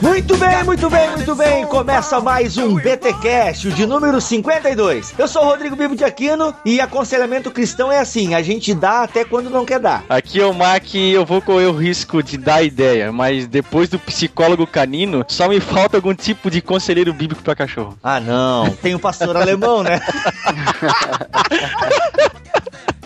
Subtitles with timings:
[0.00, 1.66] Muito bem, muito bem, muito bem.
[1.66, 5.14] Começa mais um BTcast, o de número 52.
[5.18, 9.02] Eu sou o Rodrigo Bibo de Aquino e aconselhamento cristão é assim, a gente dá
[9.02, 10.04] até quando não quer dar.
[10.08, 13.88] Aqui é o Mac e eu vou correr o risco de dar ideia, mas depois
[13.88, 17.96] do psicólogo canino, só me falta algum tipo de conselheiro bíblico para cachorro.
[18.02, 18.70] Ah, não.
[18.82, 20.00] Tem o pastor alemão, né?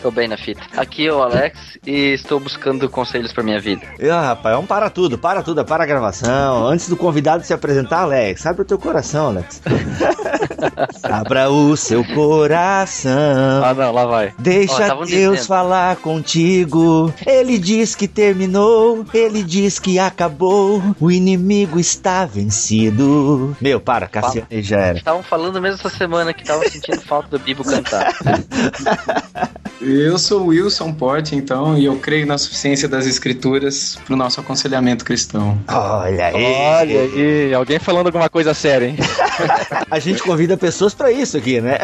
[0.03, 0.61] Tô bem na fita.
[0.77, 3.87] Aqui é o Alex e estou buscando conselhos para minha vida.
[4.11, 6.67] Ah, rapaz, vamos para tudo, para tudo, para a gravação.
[6.67, 9.63] Antes do convidado se apresentar, Alex, abre o teu coração, Alex.
[11.05, 13.63] Abra o seu coração.
[13.65, 14.35] Ah, não, lá vai.
[14.41, 15.47] Deixa Ó, Deus dizendo.
[15.47, 17.15] falar contigo.
[17.25, 20.83] Ele diz que terminou, ele diz que acabou.
[21.01, 23.57] O inimigo está vencido.
[23.61, 24.99] Meu, para, Cassiano, já era.
[24.99, 28.13] Estavam falando mesmo essa semana que estavam sentindo falta do Bibo cantar.
[29.93, 34.17] Eu sou o Wilson Porte, então, e eu creio na suficiência das escrituras para o
[34.17, 35.59] nosso aconselhamento cristão.
[35.69, 36.35] Olha aí.
[36.35, 38.97] Olha aí, alguém falando alguma coisa séria, hein?
[39.91, 41.79] A gente convida pessoas para isso aqui, né?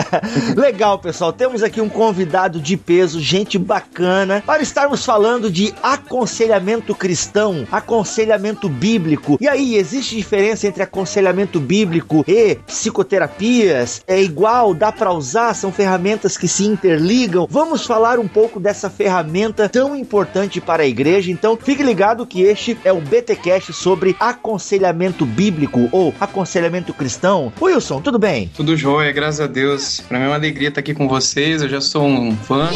[0.56, 1.32] Legal, pessoal.
[1.32, 8.70] Temos aqui um convidado de peso, gente bacana, para estarmos falando de aconselhamento cristão, aconselhamento
[8.70, 9.36] bíblico.
[9.38, 14.00] E aí, existe diferença entre aconselhamento bíblico e psicoterapias?
[14.06, 14.72] É igual?
[14.72, 15.52] Dá para usar?
[15.54, 17.46] São ferramentas que se interligam?
[17.52, 21.32] Vamos falar um pouco dessa ferramenta tão importante para a igreja.
[21.32, 27.52] Então, fique ligado que este é o BTcast sobre aconselhamento bíblico ou aconselhamento cristão.
[27.60, 28.48] Wilson, tudo bem?
[28.54, 29.98] Tudo jóia, graças a Deus.
[29.98, 31.60] Para mim é uma alegria estar aqui com vocês.
[31.60, 32.70] Eu já sou um fã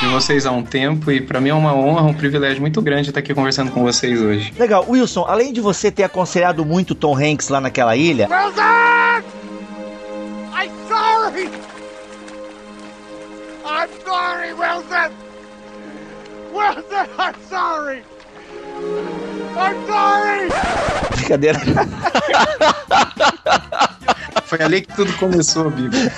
[0.00, 3.08] de vocês há um tempo e para mim é uma honra, um privilégio muito grande
[3.08, 4.54] estar aqui conversando com vocês hoje.
[4.56, 8.62] Legal, Wilson, além de você ter aconselhado muito Tom Hanks lá naquela ilha, Wilson!
[10.54, 11.61] I'm sorry!
[13.74, 15.12] I'm sorry, Wilson!
[16.52, 18.02] Wilson, I'm sorry!
[19.56, 20.92] I'm sorry!
[21.26, 21.58] brincadeira.
[24.52, 26.12] Foi ali que tudo começou, Bíblia.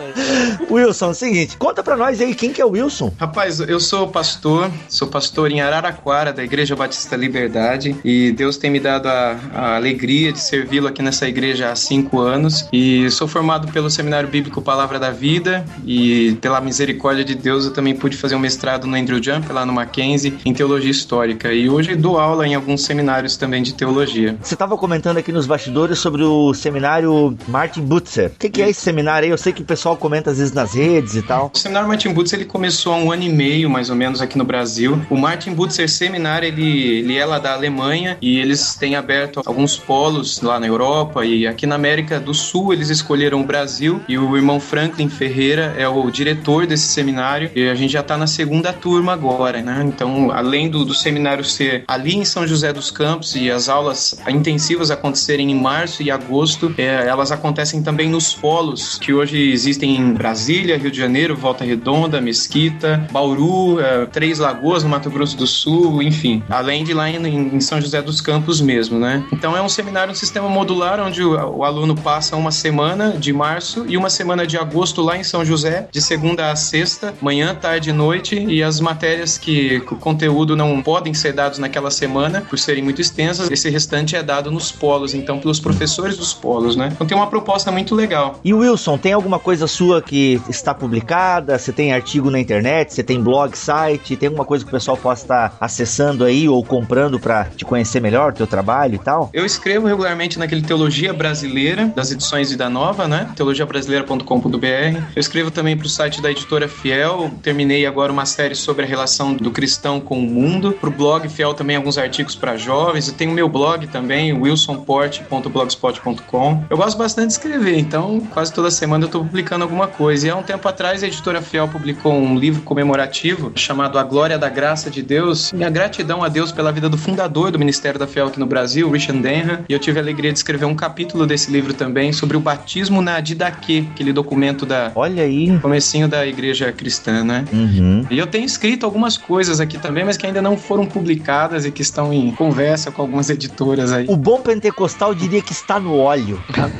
[0.70, 3.12] Wilson, seguinte, conta pra nós aí quem que é o Wilson.
[3.18, 8.70] Rapaz, eu sou pastor, sou pastor em Araraquara, da Igreja Batista Liberdade, e Deus tem
[8.70, 12.68] me dado a, a alegria de servi-lo aqui nessa igreja há cinco anos.
[12.72, 17.72] E sou formado pelo Seminário Bíblico Palavra da Vida, e pela misericórdia de Deus eu
[17.72, 21.52] também pude fazer um mestrado no Andrew Jump, lá no Mackenzie, em Teologia Histórica.
[21.52, 24.36] E hoje dou aula em alguns seminários também de teologia.
[24.42, 28.32] Você tava comentando aqui nos bastidores sobre o seminário Martin Butzer.
[28.34, 29.30] O que, que é esse seminário aí?
[29.30, 31.50] Eu sei que o pessoal comenta às vezes nas redes e tal.
[31.54, 34.38] O Seminário Martin Butzer ele começou há um ano e meio, mais ou menos, aqui
[34.38, 35.00] no Brasil.
[35.10, 39.76] O Martin Butzer Seminário, ele, ele é lá da Alemanha e eles têm aberto alguns
[39.76, 44.16] polos lá na Europa e aqui na América do Sul eles escolheram o Brasil e
[44.16, 48.26] o irmão Franklin Ferreira é o diretor desse seminário e a gente já está na
[48.26, 49.82] segunda turma agora, né?
[49.86, 54.20] Então, além do, do seminário ser ali em São José dos Campos e as aulas
[54.28, 59.96] intensivas acontecerem em março e agosto, é, elas acontecem também nos polos que hoje existem
[59.96, 65.36] em Brasília, Rio de Janeiro, Volta Redonda, Mesquita, Bauru, é, Três Lagoas, no Mato Grosso
[65.36, 66.42] do Sul, enfim.
[66.48, 69.24] Além de lá em, São José dos Campos mesmo, né?
[69.32, 73.84] Então é um seminário, um sistema modular, onde o, aluno passa uma semana de março
[73.88, 77.90] e uma semana de agosto lá em São José, de segunda a sexta, manhã, tarde
[77.90, 82.58] e noite, e as matérias que o conteúdo não podem ser dados naquela semana, por
[82.58, 86.94] serem muito extensas, esse restante é dado nos polos, então pelos professores dos polos, né?
[87.00, 88.38] Então tem uma proposta muito legal.
[88.44, 91.58] E Wilson, tem alguma coisa sua que está publicada?
[91.58, 92.92] Você tem artigo na internet?
[92.92, 94.16] Você tem blog, site?
[94.16, 98.00] Tem alguma coisa que o pessoal possa estar acessando aí ou comprando pra te conhecer
[98.00, 99.30] melhor, teu trabalho e tal?
[99.32, 103.30] Eu escrevo regularmente naquele Teologia Brasileira, das edições Vida Nova, né?
[103.34, 105.00] teologiabrasileira.com.br.
[105.16, 107.30] Eu escrevo também para o site da editora Fiel.
[107.42, 110.76] Terminei agora uma série sobre a relação do cristão com o mundo.
[110.78, 113.08] Para o blog Fiel também alguns artigos para jovens.
[113.08, 116.64] Eu tenho o meu blog também, wilsonporte.blogspot.com.
[116.68, 120.26] Eu gosto bastante de escrever, então quase toda semana eu estou publicando alguma coisa.
[120.26, 124.38] E há um tempo atrás a editora Fiel publicou um livro comemorativo chamado A Glória
[124.38, 125.52] da Graça de Deus.
[125.52, 128.90] Minha gratidão a Deus pela vida do fundador do Ministério da Fiel aqui no Brasil,
[128.90, 129.60] Richard Denham.
[129.68, 133.00] E eu tive a alegria de escrever um capítulo desse livro também sobre o batismo
[133.02, 135.58] na Didaquê, aquele documento da Olha aí.
[135.60, 137.44] comecinho da igreja cristã, né?
[137.52, 138.06] Uhum.
[138.10, 141.70] E eu tenho escrito algumas coisas aqui também, mas que ainda não foram publicadas e
[141.70, 144.06] que estão em conversa com algumas editoras aí.
[144.08, 146.42] O bom pentecostal diria que está no óleo.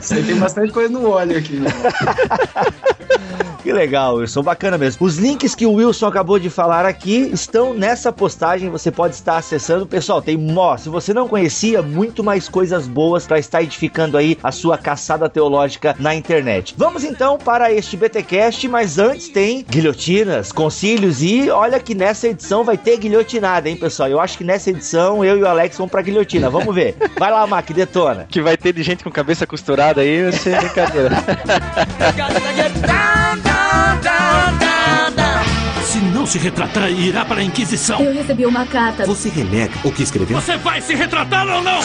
[0.00, 1.70] Você tem bastante coisa no óleo aqui, né?
[3.66, 5.04] Que legal, Wilson, bacana mesmo.
[5.04, 9.38] Os links que o Wilson acabou de falar aqui estão nessa postagem, você pode estar
[9.38, 9.84] acessando.
[9.84, 14.38] Pessoal, tem, ó, se você não conhecia, muito mais coisas boas para estar edificando aí
[14.40, 16.76] a sua caçada teológica na internet.
[16.78, 22.62] Vamos então para este BTcast, mas antes tem guilhotinas, concílios e olha que nessa edição
[22.62, 24.08] vai ter guilhotinada, hein, pessoal?
[24.08, 26.48] Eu acho que nessa edição eu e o Alex vamos pra guilhotina.
[26.48, 26.94] Vamos ver.
[27.18, 28.28] Vai lá, Mac, detona.
[28.30, 31.16] Que vai ter de gente com cabeça costurada aí, vai ser brincadeira.
[35.84, 38.00] Se não se retratar, irá para a Inquisição.
[38.00, 39.06] Eu recebi uma carta.
[39.06, 40.40] Você renega o que escreveu?
[40.40, 41.80] Você vai se retratar ou não?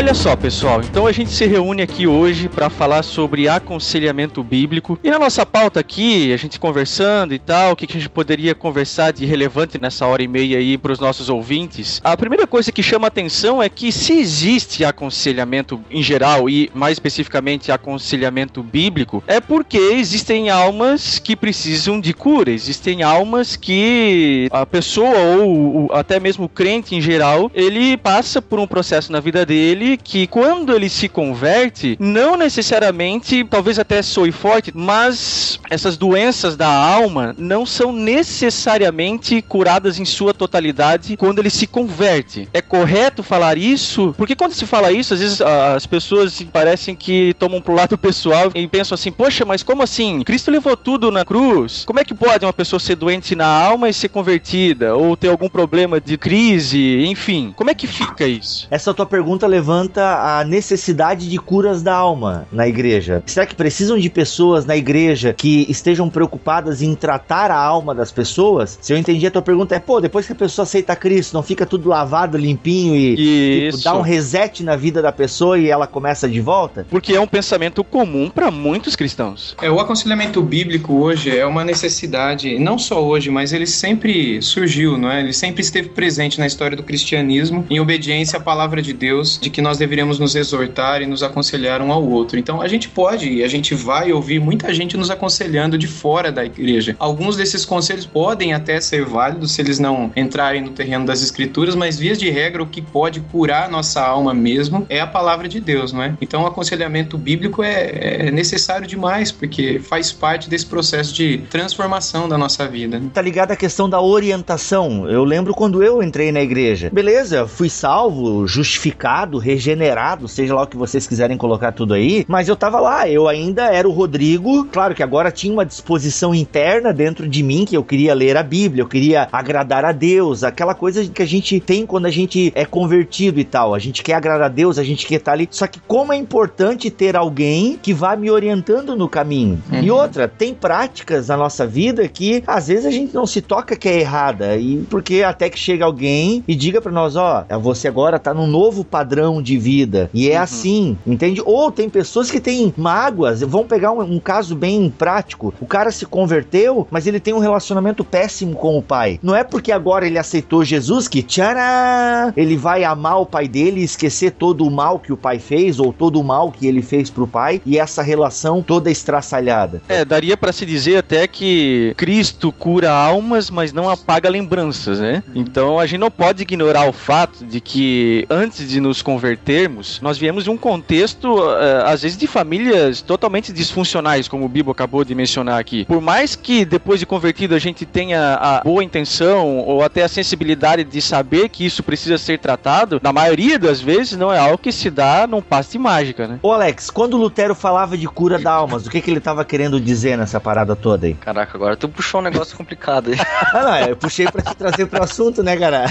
[0.00, 4.98] Olha só, pessoal, então a gente se reúne aqui hoje para falar sobre aconselhamento bíblico.
[5.04, 8.54] E na nossa pauta aqui, a gente conversando e tal, o que a gente poderia
[8.54, 12.00] conversar de relevante nessa hora e meia aí para os nossos ouvintes.
[12.02, 16.92] A primeira coisa que chama atenção é que se existe aconselhamento em geral e mais
[16.92, 24.64] especificamente aconselhamento bíblico, é porque existem almas que precisam de cura, existem almas que a
[24.64, 29.44] pessoa ou até mesmo o crente em geral, ele passa por um processo na vida
[29.44, 36.56] dele que quando ele se converte, não necessariamente, talvez até soe forte, mas essas doenças
[36.56, 42.48] da alma não são necessariamente curadas em sua totalidade quando ele se converte.
[42.52, 44.14] É correto falar isso?
[44.16, 48.50] Porque quando se fala isso, às vezes as pessoas parecem que tomam pro lado pessoal
[48.54, 50.22] e pensam assim: poxa, mas como assim?
[50.22, 51.84] Cristo levou tudo na cruz.
[51.84, 54.94] Como é que pode uma pessoa ser doente na alma e ser convertida?
[54.94, 57.04] Ou ter algum problema de crise?
[57.06, 58.66] Enfim, como é que fica isso?
[58.70, 63.22] Essa tua pergunta levanta a necessidade de curas da alma na igreja.
[63.26, 68.10] Será que precisam de pessoas na igreja que estejam preocupadas em tratar a alma das
[68.10, 68.78] pessoas?
[68.80, 71.42] Se eu entendi a tua pergunta, é, pô, depois que a pessoa aceita Cristo, não
[71.42, 75.86] fica tudo lavado, limpinho e tipo, dá um reset na vida da pessoa e ela
[75.86, 76.86] começa de volta?
[76.88, 79.56] Porque é um pensamento comum para muitos cristãos.
[79.60, 84.98] É, o aconselhamento bíblico hoje é uma necessidade, não só hoje, mas ele sempre surgiu,
[84.98, 85.20] não é?
[85.20, 89.50] Ele sempre esteve presente na história do cristianismo em obediência à palavra de Deus, de
[89.50, 92.38] que nós deveríamos nos exortar e nos aconselhar um ao outro.
[92.38, 96.30] Então a gente pode e a gente vai ouvir muita gente nos aconselhando de fora
[96.30, 96.96] da igreja.
[96.98, 101.74] Alguns desses conselhos podem até ser válidos se eles não entrarem no terreno das escrituras,
[101.74, 105.60] mas vias de regra o que pode curar nossa alma mesmo é a palavra de
[105.60, 106.14] Deus, não é?
[106.20, 112.28] Então o aconselhamento bíblico é, é necessário demais porque faz parte desse processo de transformação
[112.28, 113.00] da nossa vida.
[113.12, 115.08] Tá ligado à questão da orientação.
[115.08, 116.90] Eu lembro quando eu entrei na igreja.
[116.92, 122.48] Beleza, fui salvo, justificado, regenerado, seja lá o que vocês quiserem colocar tudo aí, mas
[122.48, 126.92] eu tava lá, eu ainda era o Rodrigo, claro que agora tinha uma disposição interna
[126.92, 130.74] dentro de mim que eu queria ler a Bíblia, eu queria agradar a Deus, aquela
[130.74, 134.14] coisa que a gente tem quando a gente é convertido e tal, a gente quer
[134.14, 137.78] agradar a Deus, a gente quer estar ali, só que como é importante ter alguém
[137.80, 139.62] que vá me orientando no caminho.
[139.70, 139.82] Uhum.
[139.82, 143.76] E outra, tem práticas na nossa vida que às vezes a gente não se toca
[143.76, 147.88] que é errada, e porque até que chega alguém e diga para nós, ó, você
[147.88, 150.10] agora tá num novo padrão de vida.
[150.14, 150.42] E é Uhum.
[150.42, 151.42] assim, entende?
[151.44, 153.40] Ou tem pessoas que têm mágoas.
[153.42, 155.52] Vamos pegar um, um caso bem prático.
[155.60, 159.18] O cara se converteu, mas ele tem um relacionamento péssimo com o pai.
[159.22, 163.80] Não é porque agora ele aceitou Jesus que, tcharam, ele vai amar o pai dele
[163.80, 166.82] e esquecer todo o mal que o pai fez ou todo o mal que ele
[166.82, 169.82] fez pro pai e essa relação toda estraçalhada.
[169.88, 175.22] É, daria pra se dizer até que Cristo cura almas, mas não apaga lembranças, né?
[175.34, 180.18] Então a gente não pode ignorar o fato de que antes de nos convertermos, nós
[180.18, 185.04] viemos de um contexto, eh, às vezes, de famílias totalmente disfuncionais, como o Bibo acabou
[185.04, 185.84] de mencionar aqui.
[185.84, 190.08] Por mais que depois de convertido a gente tenha a boa intenção ou até a
[190.08, 194.58] sensibilidade de saber que isso precisa ser tratado, na maioria das vezes não é algo
[194.58, 196.38] que se dá num passe de mágica, né?
[196.42, 199.80] Ô Alex, quando Lutero falava de cura da almas, o que, que ele tava querendo
[199.80, 201.14] dizer nessa parada toda aí?
[201.14, 203.18] Caraca, agora tu puxou um negócio complicado aí.
[203.52, 205.84] Ah, não, eu puxei pra te trazer pro assunto, né, cara?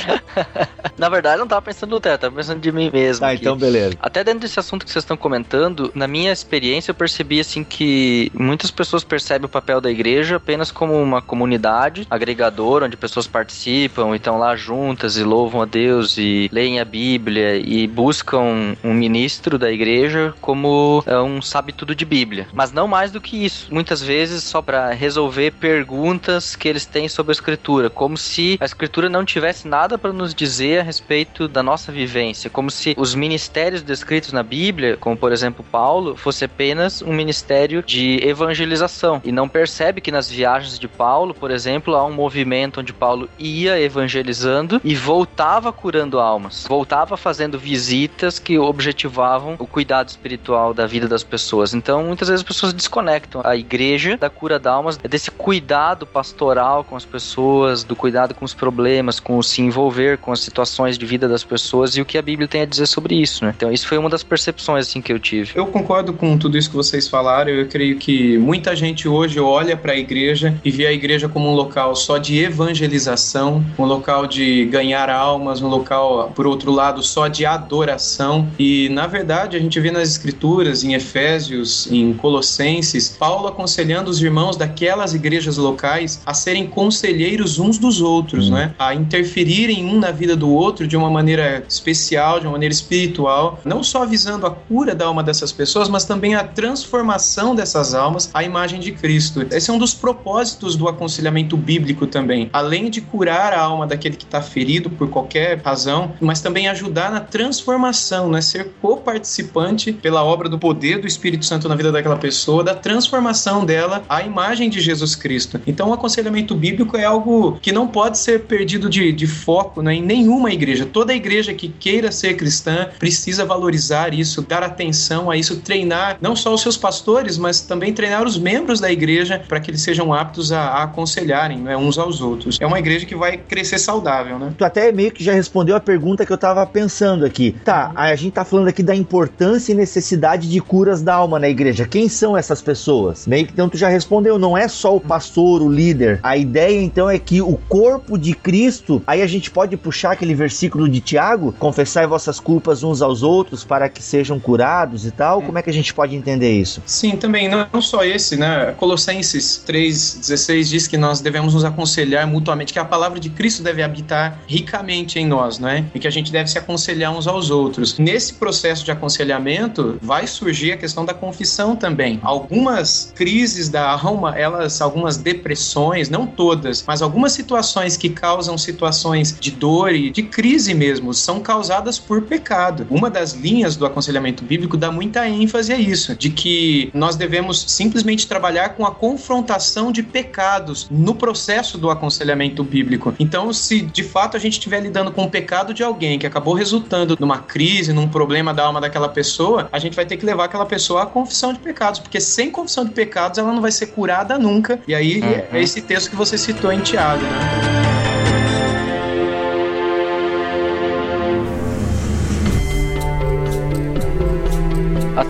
[0.98, 3.20] Na verdade, eu não tava pensando no Lutero, tava pensando de mim mesmo.
[3.20, 3.40] Tá, aqui.
[3.42, 3.96] então beleza.
[4.00, 8.30] Até dentro desse assunto que vocês estão comentando, na minha experiência eu percebi assim que
[8.34, 14.12] muitas pessoas percebem o papel da igreja apenas como uma comunidade agregadora, onde pessoas participam
[14.12, 18.92] e estão lá juntas e louvam a Deus e leem a Bíblia e buscam um
[18.92, 22.46] ministro da igreja como é, um sabe tudo de Bíblia.
[22.52, 23.68] Mas não mais do que isso.
[23.70, 28.64] Muitas vezes só para resolver perguntas que eles têm sobre a escritura, como se a
[28.64, 33.14] escritura não tivesse nada para nos dizer a respeito da nossa vivência, como se os
[33.14, 39.20] ministérios descritos na Bíblia, como por exemplo Paulo, fosse apenas um ministério de evangelização.
[39.24, 43.28] E não percebe que nas viagens de Paulo, por exemplo, há um movimento onde Paulo
[43.38, 50.86] ia evangelizando e voltava curando almas, voltava fazendo visitas que objetivavam o cuidado espiritual da
[50.86, 51.74] vida das pessoas.
[51.74, 53.40] Então, muitas vezes as pessoas desconectam.
[53.44, 58.44] A igreja da cura de almas, desse cuidado pastoral com as pessoas, do cuidado com
[58.44, 62.04] os problemas, com o se envolver com as situações de vida das pessoas e o
[62.04, 63.52] que a Bíblia tem a dizer sobre isso, né?
[63.56, 65.52] Então, isso foi uma das percepções assim que eu tive.
[65.54, 67.50] Eu concordo com tudo isso que vocês falaram.
[67.50, 71.48] Eu creio que muita gente hoje olha para a igreja e vê a igreja como
[71.48, 77.02] um local só de evangelização, um local de ganhar almas, um local, por outro lado,
[77.02, 78.48] só de adoração.
[78.58, 84.22] E, na verdade, a gente vê nas escrituras, em Efésios, em Colossenses, Paulo aconselhando os
[84.22, 88.74] irmãos daquelas igrejas locais a serem conselheiros uns dos outros, né?
[88.78, 93.60] A interferirem um na vida do outro de uma maneira especial, de uma maneira espiritual,
[93.64, 98.30] não só visando a cura da alma dessas pessoas, mas também a transformação dessas almas
[98.32, 99.46] à imagem de Cristo.
[99.50, 102.48] Esse é um dos propósitos do aconselhamento bíblico também.
[102.52, 107.10] Além de curar a alma daquele que está ferido por qualquer razão, mas também ajudar
[107.10, 108.40] na transformação, né?
[108.40, 113.64] Ser co-participante pela obra do poder do Espírito Santo na vida daquela pessoa, da transformação
[113.64, 115.60] dela à imagem de Jesus Cristo.
[115.66, 119.94] Então, o aconselhamento bíblico é algo que não pode ser perdido de, de foco né,
[119.94, 120.86] em nenhuma igreja.
[120.86, 126.34] Toda igreja que queira ser cristã precisa valorizar isso, dar atenção a isso, treinar não
[126.34, 130.12] só os seus pastores, mas também treinar os membros da igreja para que eles sejam
[130.12, 132.58] aptos a, a aconselharem né, uns aos outros.
[132.60, 134.54] É uma igreja que vai crescer saudável, né?
[134.56, 137.54] Tu até meio que já respondeu a pergunta que eu tava pensando aqui.
[137.64, 141.48] Tá, a gente tá falando aqui da importância e necessidade de curas da alma na
[141.48, 141.86] igreja.
[141.86, 143.26] Quem são essas pessoas?
[143.26, 146.20] Meio que então tu já respondeu, não é só o pastor, o líder.
[146.22, 150.34] A ideia então é que o corpo de Cristo, aí a gente pode puxar aquele
[150.34, 151.54] versículo de Tiago,
[151.94, 155.40] confessai vossas culpas uns aos outros para que sejam curados e tal.
[155.40, 156.82] Como é que a gente pode entender isso?
[156.84, 158.74] Sim, também, não, não só esse, né?
[158.76, 163.82] Colossenses 3,16 diz que nós devemos nos aconselhar mutuamente, que a palavra de Cristo deve
[163.82, 165.84] habitar ricamente em nós, né?
[165.94, 167.98] E que a gente deve se aconselhar uns aos outros.
[167.98, 172.18] Nesse processo de aconselhamento, vai surgir a questão da confissão também.
[172.22, 179.36] Algumas crises da alma, elas, algumas depressões, não todas, mas algumas situações que causam situações
[179.38, 182.86] de dor e de crise mesmo, são causadas por pecado.
[182.90, 187.64] Uma das linhas do aconselhamento bíblico dá muita ênfase a isso, de que nós devemos
[187.68, 193.14] simplesmente trabalhar com a confrontação de pecados no processo do aconselhamento bíblico.
[193.18, 196.54] Então, se de fato a gente estiver lidando com o pecado de alguém que acabou
[196.54, 200.44] resultando numa crise, num problema da alma daquela pessoa, a gente vai ter que levar
[200.44, 203.88] aquela pessoa à confissão de pecados, porque sem confissão de pecados ela não vai ser
[203.88, 204.78] curada nunca.
[204.86, 207.93] E aí é esse texto que você citou em Tiago, né?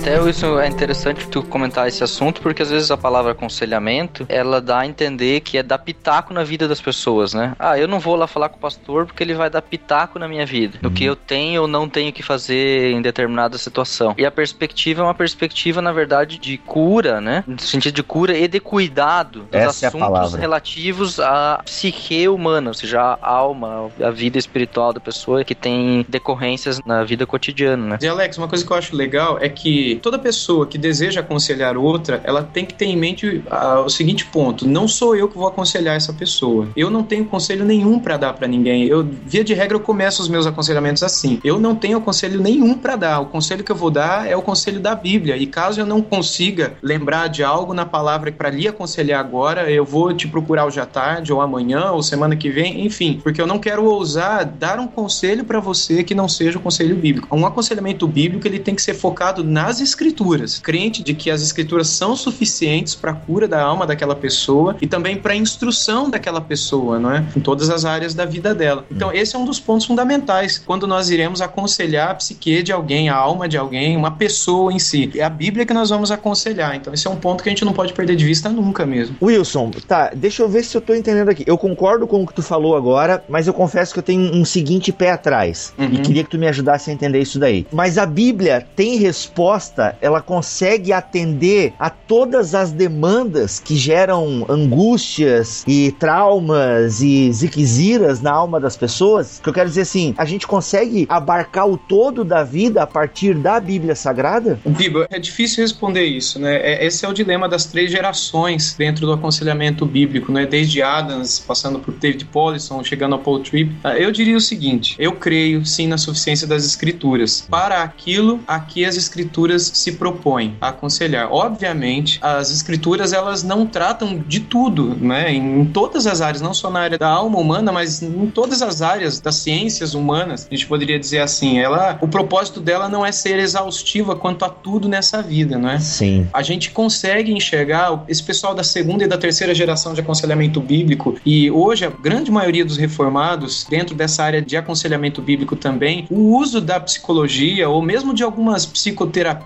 [0.04, 4.60] Até isso é interessante tu comentar esse assunto, porque às vezes a palavra aconselhamento, ela
[4.60, 7.56] dá a entender que é dar pitaco na vida das pessoas, né?
[7.58, 10.28] Ah, eu não vou lá falar com o pastor porque ele vai dar pitaco na
[10.28, 14.14] minha vida, no que eu tenho ou não tenho que fazer em determinada situação.
[14.18, 17.42] E a perspectiva é uma perspectiva, na verdade, de cura, né?
[17.46, 20.38] No sentido de cura e de cuidado dos Essa é a assuntos palavra.
[20.38, 26.04] relativos à psique humana, ou seja, a alma, a vida espiritual da pessoa que tem
[26.10, 27.98] decorrências na vida cotidiana, né?
[28.02, 31.76] E Alex, uma coisa que eu acho legal é que toda pessoa que deseja aconselhar
[31.76, 35.36] outra, ela tem que ter em mente ah, o seguinte ponto: não sou eu que
[35.36, 36.68] vou aconselhar essa pessoa.
[36.76, 38.84] Eu não tenho conselho nenhum pra dar pra ninguém.
[38.84, 41.40] Eu, via de regra, eu começo os meus aconselhamentos assim.
[41.44, 43.20] Eu não tenho conselho nenhum pra dar.
[43.20, 45.36] O conselho que eu vou dar é o conselho da Bíblia.
[45.36, 49.84] E caso eu não consiga lembrar de algo na palavra pra lhe aconselhar agora, eu
[49.84, 53.46] vou te procurar hoje à tarde, ou amanhã, ou semana que vem, enfim, porque eu
[53.46, 57.34] não quero ousar dar um conselho pra você que não seja o conselho bíblico.
[57.34, 61.88] Um aconselhamento bíblico ele tem que ser focado nas escrituras, crente de que as escrituras
[61.88, 66.40] são suficientes para a cura da alma daquela pessoa e também para a instrução daquela
[66.40, 67.24] pessoa, não é?
[67.36, 68.84] Em todas as áreas da vida dela.
[68.90, 73.08] Então, esse é um dos pontos fundamentais quando nós iremos aconselhar a psique de alguém,
[73.08, 75.10] a alma de alguém, uma pessoa em si.
[75.14, 76.74] É a Bíblia que nós vamos aconselhar.
[76.74, 79.16] Então, esse é um ponto que a gente não pode perder de vista nunca mesmo.
[79.20, 81.44] Wilson, tá, deixa eu ver se eu tô entendendo aqui.
[81.46, 84.44] Eu concordo com o que tu falou agora, mas eu confesso que eu tenho um
[84.44, 85.72] seguinte pé atrás.
[85.78, 85.86] Uhum.
[85.86, 87.66] E queria que tu me ajudasse a entender isso daí.
[87.72, 95.64] Mas a Bíblia tem resposta, ela consegue atender a todas as demandas que geram angústias
[95.66, 99.40] e traumas e ziquiziras na alma das pessoas.
[99.42, 103.34] Que eu quero dizer assim, a gente consegue abarcar o todo da vida a partir
[103.34, 104.58] da Bíblia Sagrada?
[104.66, 106.56] Biba, é difícil responder isso, né?
[106.56, 110.44] É- Esse é o dilema das três gerações dentro do aconselhamento bíblico, né?
[110.46, 113.74] Desde Adams, passando por David Paulison, chegando a Paul Tripp.
[113.82, 118.58] Ah, Eu diria o seguinte: eu creio sim na suficiência das escrituras para aquilo a
[118.60, 121.32] que as escrituras se propõem a aconselhar.
[121.32, 125.32] Obviamente, as escrituras elas não tratam de tudo, né?
[125.32, 128.82] Em todas as áreas, não só na área da alma humana, mas em todas as
[128.82, 130.46] áreas das ciências humanas.
[130.50, 134.48] A gente poderia dizer assim, ela, o propósito dela não é ser exaustiva quanto a
[134.48, 135.78] tudo nessa vida, não é?
[135.78, 136.26] Sim.
[136.32, 141.16] a gente consegue enxergar esse pessoal da segunda e da terceira geração de aconselhamento bíblico
[141.24, 146.36] e hoje a grande maioria dos reformados dentro dessa área de aconselhamento bíblico também o
[146.36, 149.43] uso da psicologia ou mesmo de algumas psicoterapias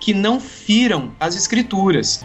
[0.00, 1.70] que não firam as escrituras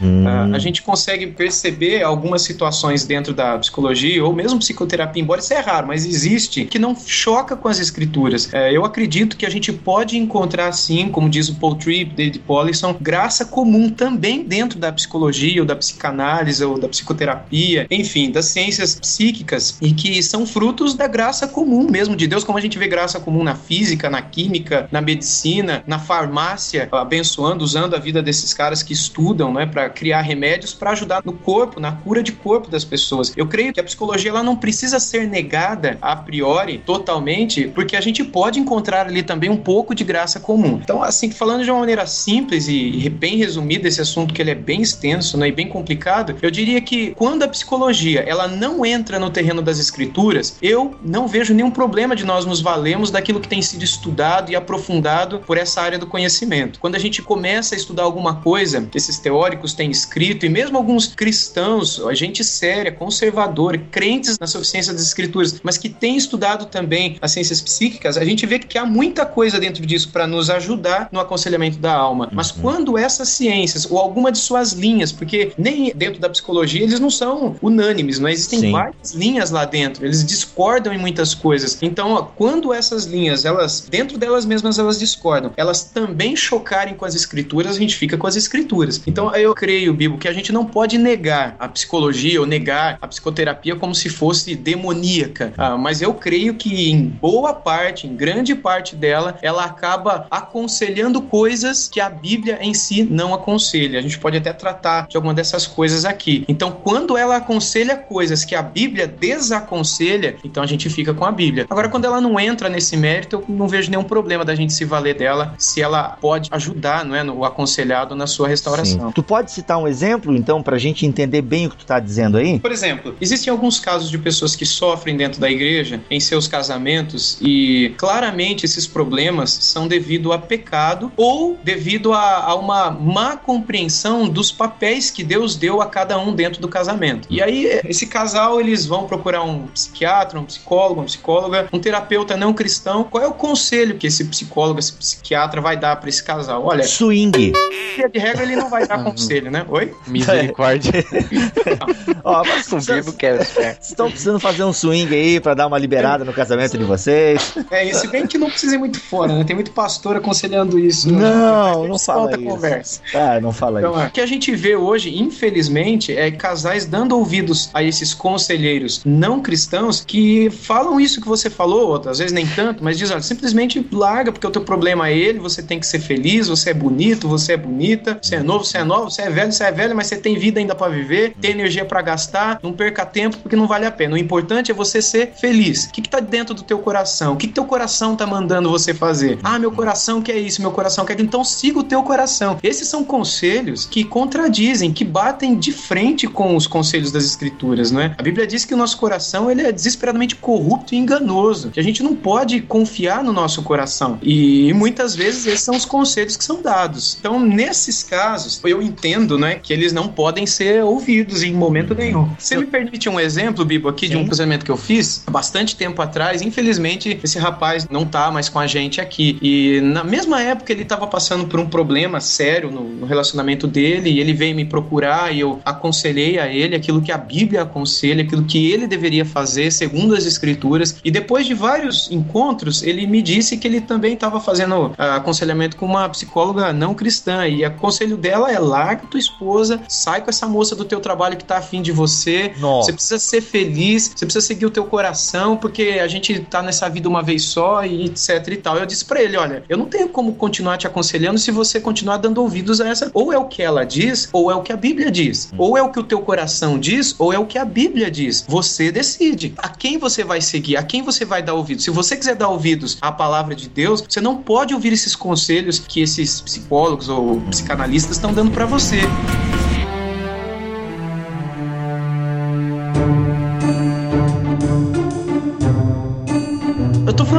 [0.01, 0.27] Hum.
[0.27, 5.53] Ah, a gente consegue perceber algumas situações dentro da psicologia ou mesmo psicoterapia, embora isso
[5.53, 8.53] é raro, mas existe, que não choca com as escrituras.
[8.53, 12.39] É, eu acredito que a gente pode encontrar, sim, como diz o Paul Tripp, David
[12.39, 18.45] Paulison, graça comum também dentro da psicologia ou da psicanálise ou da psicoterapia, enfim, das
[18.45, 22.77] ciências psíquicas e que são frutos da graça comum mesmo de Deus, como a gente
[22.77, 28.21] vê graça comum na física, na química, na medicina, na farmácia, abençoando, usando a vida
[28.21, 32.31] desses caras que estudam, né, para criar remédios para ajudar no corpo, na cura de
[32.31, 33.33] corpo das pessoas.
[33.35, 38.01] Eu creio que a psicologia ela não precisa ser negada a priori totalmente, porque a
[38.01, 40.79] gente pode encontrar ali também um pouco de graça comum.
[40.83, 44.55] Então, assim, falando de uma maneira simples e bem resumida esse assunto que ele é
[44.55, 49.17] bem extenso, né, e bem complicado, eu diria que quando a psicologia ela não entra
[49.19, 53.47] no terreno das escrituras, eu não vejo nenhum problema de nós nos valermos daquilo que
[53.47, 56.79] tem sido estudado e aprofundado por essa área do conhecimento.
[56.79, 60.77] Quando a gente começa a estudar alguma coisa que esses teóricos têm escrito, e mesmo
[60.77, 66.65] alguns cristãos, a gente séria, conservadora, crentes na suficiência das escrituras, mas que têm estudado
[66.65, 70.49] também as ciências psíquicas, a gente vê que há muita coisa dentro disso para nos
[70.49, 72.29] ajudar no aconselhamento da alma.
[72.31, 76.99] Mas quando essas ciências, ou alguma de suas linhas, porque nem dentro da psicologia eles
[76.99, 78.71] não são unânimes, não existem Sim.
[78.71, 81.77] várias linhas lá dentro, eles discordam em muitas coisas.
[81.81, 87.05] Então, ó, quando essas linhas, elas, dentro delas mesmas, elas discordam, elas também chocarem com
[87.05, 89.01] as escrituras, a gente fica com as escrituras.
[89.05, 93.07] Então, eu creio, Bibo, que a gente não pode negar a psicologia ou negar a
[93.07, 95.53] psicoterapia como se fosse demoníaca.
[95.57, 101.21] Ah, mas eu creio que em boa parte, em grande parte dela, ela acaba aconselhando
[101.21, 103.99] coisas que a Bíblia em si não aconselha.
[103.99, 106.43] A gente pode até tratar de alguma dessas coisas aqui.
[106.47, 111.31] Então, quando ela aconselha coisas que a Bíblia desaconselha, então a gente fica com a
[111.31, 111.65] Bíblia.
[111.69, 114.85] Agora, quando ela não entra nesse mérito, eu não vejo nenhum problema da gente se
[114.85, 119.07] valer dela, se ela pode ajudar, não é, no aconselhado na sua restauração.
[119.07, 119.13] Sim.
[119.13, 122.37] Tu pode citar um exemplo, então, pra gente entender bem o que tu tá dizendo
[122.37, 122.59] aí?
[122.59, 127.37] Por exemplo, existem alguns casos de pessoas que sofrem dentro da igreja em seus casamentos
[127.41, 134.27] e claramente esses problemas são devido a pecado ou devido a, a uma má compreensão
[134.27, 137.27] dos papéis que Deus deu a cada um dentro do casamento.
[137.29, 142.37] E aí, esse casal, eles vão procurar um psiquiatra, um psicólogo, uma psicóloga, um terapeuta
[142.37, 143.03] não cristão.
[143.03, 146.65] Qual é o conselho que esse psicólogo, esse psiquiatra vai dar para esse casal?
[146.65, 147.53] olha, Swing.
[147.95, 149.65] via de regra ele não vai dar conselho, né?
[149.69, 149.93] Oi?
[150.07, 150.91] Misericórdia.
[152.23, 153.81] Ó, mas O vocês Bibo certo.
[153.83, 157.53] estão precisando fazer um swing aí pra dar uma liberada no casamento de vocês?
[157.71, 159.43] É, isso bem que não precisa ir muito fora, né?
[159.43, 161.11] Tem muito pastor aconselhando isso.
[161.11, 161.19] né?
[161.19, 162.43] Não, não fala isso.
[162.43, 163.01] conversa.
[163.13, 164.07] Ah, não fala Então, isso.
[164.07, 169.41] o que a gente vê hoje, infelizmente, é casais dando ouvidos a esses conselheiros não
[169.41, 173.21] cristãos que falam isso que você falou, ou às vezes nem tanto, mas diz, olha,
[173.21, 176.73] simplesmente larga, porque o teu problema é ele, você tem que ser feliz, você é
[176.73, 179.71] bonito, você é bonita, você é novo, você é novo, você é velho, você é
[179.71, 183.37] velho, mas você tem vida ainda pra viver, tem energia pra gastar, não perca tempo
[183.37, 184.15] porque não vale a pena.
[184.15, 185.85] O importante é você ser feliz.
[185.85, 187.33] O que, que tá dentro do teu coração?
[187.33, 189.39] O que, que teu coração tá mandando você fazer?
[189.43, 191.27] Ah, meu coração quer isso, meu coração quer aquilo.
[191.27, 192.57] Então siga o teu coração.
[192.61, 198.01] Esses são conselhos que contradizem, que batem de frente com os conselhos das escrituras, não
[198.01, 198.15] é?
[198.17, 201.83] A Bíblia diz que o nosso coração ele é desesperadamente corrupto e enganoso, que a
[201.83, 204.17] gente não pode confiar no nosso coração.
[204.21, 207.17] E muitas vezes esses são os conselhos que são dados.
[207.19, 212.29] Então, nesses casos, eu entendo, né, que eles não podem ser ouvidos em momento nenhum.
[212.37, 214.29] Você me permite um exemplo, Bibo, aqui de um Sim.
[214.29, 216.41] casamento que eu fiz há bastante tempo atrás.
[216.41, 219.37] Infelizmente, esse rapaz não tá mais com a gente aqui.
[219.41, 224.11] E na mesma época ele tava passando por um problema sério no, no relacionamento dele,
[224.11, 228.23] e ele veio me procurar e eu aconselhei a ele aquilo que a Bíblia aconselha,
[228.23, 230.97] aquilo que ele deveria fazer segundo as escrituras.
[231.03, 235.75] E depois de vários encontros, ele me disse que ele também estava fazendo ah, aconselhamento
[235.77, 236.34] com uma psicóloga
[236.73, 237.47] não cristã.
[237.47, 241.37] E o conselho dela é larga tua esposa, sai com essa moça do teu trabalho
[241.37, 242.53] que tá afim de você.
[242.59, 242.87] Nossa.
[242.87, 246.89] Você precisa ser feliz, você precisa seguir o teu coração, porque a gente tá nessa
[246.89, 248.77] vida uma vez só e etc e tal.
[248.77, 252.17] Eu disse pra ele, olha, eu não tenho como continuar te aconselhando se você continuar
[252.17, 253.09] dando ouvidos a essa.
[253.13, 255.51] Ou é o que ela diz, ou é o que a Bíblia diz.
[255.57, 258.45] Ou é o que o teu coração diz, ou é o que a Bíblia diz.
[258.47, 259.53] Você decide.
[259.57, 261.83] A quem você vai seguir, a quem você vai dar ouvidos.
[261.83, 265.79] Se você quiser dar ouvidos à palavra de Deus, você não pode ouvir esses conselhos
[265.79, 268.99] que esses psicólogos ou psicanalistas estão dando pra você.